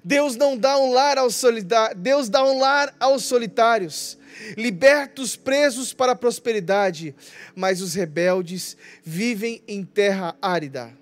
Deus 0.03 0.34
não 0.34 0.59
dá 0.59 0.76
um 0.76 0.90
lar 0.92 1.16
aos 1.16 1.36
solidários, 1.36 2.03
Deus 2.03 2.28
dá 2.28 2.44
um 2.44 2.59
lar 2.59 2.92
aos 2.98 3.22
solitários, 3.22 4.18
liberta 4.57 5.22
os 5.22 5.36
presos 5.36 5.92
para 5.92 6.11
a 6.11 6.16
prosperidade, 6.16 7.14
mas 7.55 7.80
os 7.80 7.94
rebeldes 7.94 8.76
vivem 9.05 9.62
em 9.68 9.84
terra 9.84 10.36
árida. 10.42 10.92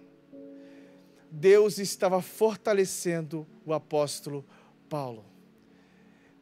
Deus 1.30 1.78
estava 1.78 2.20
fortalecendo 2.20 3.46
o 3.64 3.72
apóstolo 3.72 4.44
Paulo. 4.86 5.24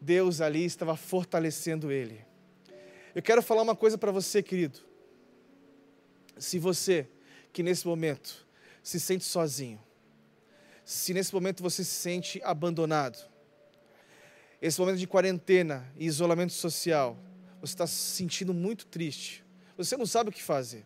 Deus 0.01 0.41
ali 0.41 0.65
estava 0.65 0.97
fortalecendo 0.97 1.93
ele. 1.93 2.27
Eu 3.15 3.23
quero 3.23 3.41
falar 3.41 3.63
uma 3.63 3.77
coisa 3.77 3.97
para 3.97 4.11
você, 4.11 4.43
querido. 4.43 4.86
Se 6.39 6.59
você 6.59 7.09
que 7.53 7.63
nesse 7.63 7.87
momento 7.87 8.47
se 8.83 9.01
sente 9.01 9.25
sozinho, 9.25 9.81
se 10.85 11.13
nesse 11.13 11.35
momento 11.35 11.63
você 11.63 11.83
se 11.83 11.91
sente 11.91 12.41
abandonado, 12.45 13.19
esse 14.61 14.79
momento 14.81 14.99
de 14.99 15.07
quarentena 15.07 15.91
e 15.97 16.07
isolamento 16.07 16.53
social, 16.53 17.19
você 17.61 17.75
está 17.75 17.87
se 17.87 17.95
sentindo 17.95 18.55
muito 18.55 18.87
triste, 18.87 19.45
você 19.77 19.97
não 19.97 20.07
sabe 20.07 20.31
o 20.31 20.33
que 20.33 20.43
fazer. 20.43 20.85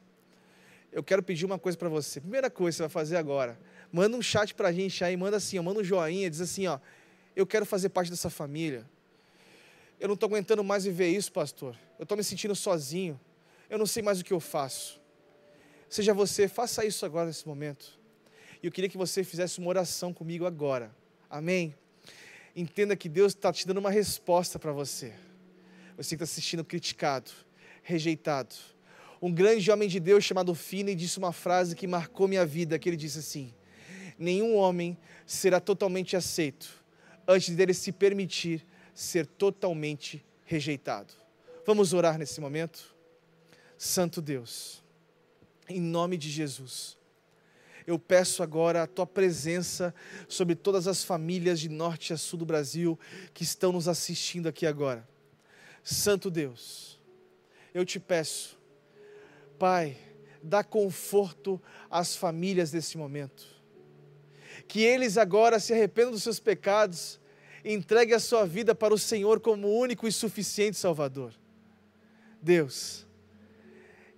Eu 0.92 1.02
quero 1.02 1.22
pedir 1.22 1.46
uma 1.46 1.58
coisa 1.58 1.78
para 1.78 1.88
você. 1.88 2.20
Primeira 2.20 2.50
coisa 2.50 2.74
que 2.74 2.76
você 2.78 2.82
vai 2.82 2.90
fazer 2.90 3.16
agora, 3.16 3.58
manda 3.92 4.16
um 4.16 4.22
chat 4.22 4.54
para 4.54 4.68
a 4.68 4.72
gente 4.72 5.04
aí, 5.04 5.16
manda 5.16 5.36
assim, 5.36 5.58
ó, 5.58 5.62
manda 5.62 5.80
um 5.80 5.84
joinha, 5.84 6.28
diz 6.28 6.40
assim, 6.40 6.66
ó, 6.66 6.80
eu 7.34 7.46
quero 7.46 7.64
fazer 7.64 7.90
parte 7.90 8.10
dessa 8.10 8.28
família. 8.28 8.88
Eu 10.00 10.08
não 10.08 10.14
estou 10.14 10.26
aguentando 10.26 10.64
mais 10.64 10.84
viver 10.84 11.08
isso, 11.08 11.30
pastor. 11.30 11.76
Eu 11.98 12.02
estou 12.04 12.16
me 12.16 12.24
sentindo 12.24 12.56
sozinho. 12.56 13.20
Eu 13.68 13.78
não 13.78 13.86
sei 13.86 14.02
mais 14.02 14.20
o 14.20 14.24
que 14.24 14.32
eu 14.32 14.40
faço. 14.40 14.99
Seja 15.90 16.14
você, 16.14 16.46
faça 16.46 16.84
isso 16.86 17.04
agora 17.04 17.26
nesse 17.26 17.46
momento. 17.46 17.98
E 18.62 18.66
eu 18.66 18.72
queria 18.72 18.88
que 18.88 18.96
você 18.96 19.24
fizesse 19.24 19.58
uma 19.58 19.68
oração 19.68 20.14
comigo 20.14 20.46
agora. 20.46 20.94
Amém? 21.28 21.74
Entenda 22.54 22.94
que 22.94 23.08
Deus 23.08 23.32
está 23.32 23.52
te 23.52 23.66
dando 23.66 23.78
uma 23.78 23.90
resposta 23.90 24.56
para 24.56 24.70
você. 24.70 25.12
Você 25.96 26.16
que 26.16 26.22
está 26.22 26.24
assistindo 26.24 26.64
criticado, 26.64 27.32
rejeitado. 27.82 28.54
Um 29.20 29.32
grande 29.32 29.68
homem 29.68 29.88
de 29.88 29.98
Deus 29.98 30.24
chamado 30.24 30.54
Finney 30.54 30.94
disse 30.94 31.18
uma 31.18 31.32
frase 31.32 31.74
que 31.74 31.88
marcou 31.88 32.28
minha 32.28 32.46
vida, 32.46 32.78
que 32.78 32.88
ele 32.88 32.96
disse 32.96 33.18
assim: 33.18 33.52
nenhum 34.16 34.54
homem 34.56 34.96
será 35.26 35.58
totalmente 35.58 36.16
aceito 36.16 36.68
antes 37.26 37.54
dele 37.54 37.74
se 37.74 37.90
permitir 37.90 38.64
ser 38.94 39.26
totalmente 39.26 40.24
rejeitado. 40.44 41.12
Vamos 41.66 41.92
orar 41.92 42.16
nesse 42.16 42.40
momento? 42.40 42.94
Santo 43.76 44.22
Deus, 44.22 44.79
em 45.70 45.80
nome 45.80 46.16
de 46.16 46.30
Jesus, 46.30 46.98
eu 47.86 47.98
peço 47.98 48.42
agora 48.42 48.82
a 48.82 48.86
tua 48.86 49.06
presença 49.06 49.94
sobre 50.28 50.54
todas 50.54 50.86
as 50.86 51.02
famílias 51.02 51.58
de 51.58 51.68
norte 51.68 52.12
a 52.12 52.16
sul 52.16 52.38
do 52.38 52.46
Brasil 52.46 52.98
que 53.32 53.42
estão 53.42 53.72
nos 53.72 53.88
assistindo 53.88 54.48
aqui 54.48 54.66
agora. 54.66 55.08
Santo 55.82 56.30
Deus, 56.30 57.00
eu 57.72 57.84
te 57.84 57.98
peço, 57.98 58.58
Pai, 59.58 59.96
dá 60.42 60.62
conforto 60.62 61.60
às 61.90 62.16
famílias 62.16 62.70
desse 62.70 62.96
momento. 62.96 63.46
Que 64.68 64.82
eles 64.82 65.16
agora 65.16 65.58
se 65.58 65.72
arrependam 65.72 66.12
dos 66.12 66.22
seus 66.22 66.38
pecados, 66.38 67.20
entregue 67.64 68.14
a 68.14 68.20
sua 68.20 68.46
vida 68.46 68.74
para 68.74 68.94
o 68.94 68.98
Senhor 68.98 69.40
como 69.40 69.68
único 69.68 70.06
e 70.06 70.12
suficiente 70.12 70.76
Salvador. 70.76 71.34
Deus, 72.40 73.06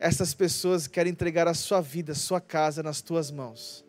essas 0.03 0.35
pessoas 0.35 0.89
querem 0.89 1.13
entregar 1.13 1.47
a 1.47 1.55
sua 1.55 1.81
vida, 1.81 2.11
a 2.11 2.17
sua 2.17 2.41
casa 2.41 2.83
nas 2.83 3.01
tuas 3.01 3.31
mãos. 3.31 3.85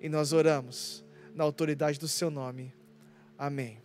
E 0.00 0.08
nós 0.08 0.32
oramos 0.32 1.04
na 1.32 1.44
autoridade 1.44 1.96
do 1.96 2.08
seu 2.08 2.28
nome. 2.28 2.74
Amém. 3.38 3.80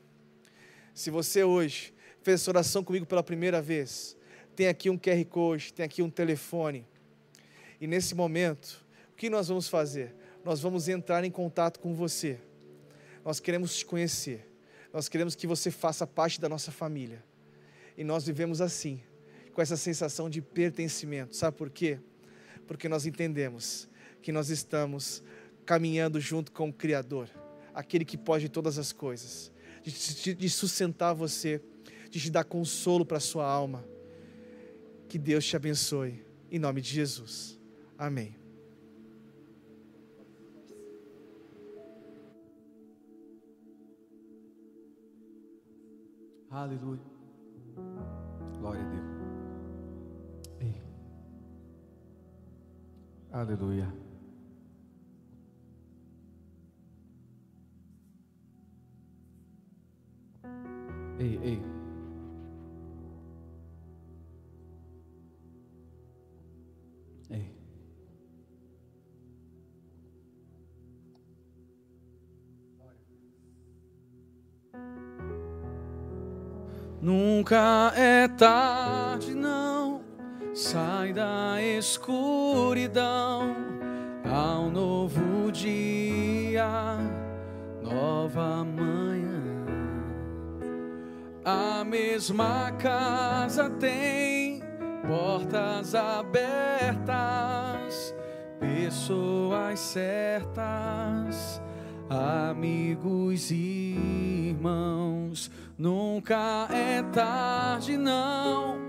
Se 0.95 1.11
você 1.11 1.43
hoje 1.43 1.93
fez 2.23 2.41
essa 2.41 2.49
oração 2.49 2.83
comigo 2.83 3.05
pela 3.05 3.21
primeira 3.21 3.61
vez, 3.61 4.17
tem 4.55 4.67
aqui 4.67 4.89
um 4.89 4.97
QR 4.97 5.23
Code, 5.25 5.73
tem 5.73 5.85
aqui 5.85 6.01
um 6.01 6.09
telefone. 6.09 6.87
E 7.79 7.85
nesse 7.85 8.15
momento, 8.15 8.83
o 9.11 9.15
que 9.15 9.29
nós 9.29 9.47
vamos 9.47 9.67
fazer? 9.67 10.15
Nós 10.43 10.59
vamos 10.59 10.87
entrar 10.87 11.23
em 11.23 11.29
contato 11.29 11.79
com 11.79 11.93
você. 11.93 12.39
Nós 13.23 13.39
queremos 13.39 13.77
te 13.77 13.85
conhecer. 13.85 14.51
Nós 14.91 15.07
queremos 15.07 15.35
que 15.35 15.45
você 15.45 15.69
faça 15.69 16.07
parte 16.07 16.41
da 16.41 16.49
nossa 16.49 16.71
família. 16.71 17.23
E 17.95 18.03
nós 18.03 18.25
vivemos 18.25 18.59
assim 18.59 19.03
com 19.53 19.61
essa 19.61 19.77
sensação 19.77 20.29
de 20.29 20.41
pertencimento. 20.41 21.35
Sabe 21.35 21.57
por 21.57 21.69
quê? 21.69 21.99
Porque 22.67 22.89
nós 22.89 23.05
entendemos 23.05 23.87
que 24.21 24.31
nós 24.31 24.49
estamos 24.49 25.23
caminhando 25.65 26.19
junto 26.19 26.51
com 26.51 26.69
o 26.69 26.73
Criador, 26.73 27.29
aquele 27.73 28.03
que 28.03 28.17
pode 28.17 28.49
todas 28.49 28.77
as 28.77 28.91
coisas, 28.91 29.51
de, 29.83 30.33
de 30.33 30.49
sustentar 30.49 31.13
você, 31.13 31.61
de 32.09 32.19
te 32.19 32.29
dar 32.29 32.43
consolo 32.43 33.05
para 33.05 33.17
a 33.17 33.21
sua 33.21 33.45
alma. 33.45 33.85
Que 35.07 35.17
Deus 35.17 35.45
te 35.45 35.55
abençoe, 35.55 36.25
em 36.49 36.59
nome 36.59 36.81
de 36.81 36.89
Jesus. 36.89 37.59
Amém. 37.97 38.35
Aleluia. 46.49 47.01
Glória 48.59 48.81
a 48.81 48.89
Deus. 48.89 49.22
Aleluia. 53.33 53.91
Ei, 61.19 61.39
ei. 61.41 61.61
Ei. 67.31 67.55
Nunca 77.01 77.91
é 77.95 78.27
tarde, 78.27 79.33
não. 79.33 79.72
Sai 80.53 81.11
da 81.13 81.59
escuridão 81.59 83.55
ao 84.31 84.69
novo 84.69 85.51
dia, 85.51 86.69
nova 87.81 88.63
manhã. 88.63 89.41
A 91.43 91.83
mesma 91.83 92.71
casa 92.73 93.67
tem 93.71 94.61
portas 95.07 95.95
abertas, 95.95 97.03
pessoas 98.59 99.79
certas, 99.79 101.59
amigos 102.07 103.49
e 103.49 104.51
irmãos. 104.51 105.49
Nunca 105.75 106.67
é 106.69 107.01
tarde, 107.11 107.97
não 107.97 108.83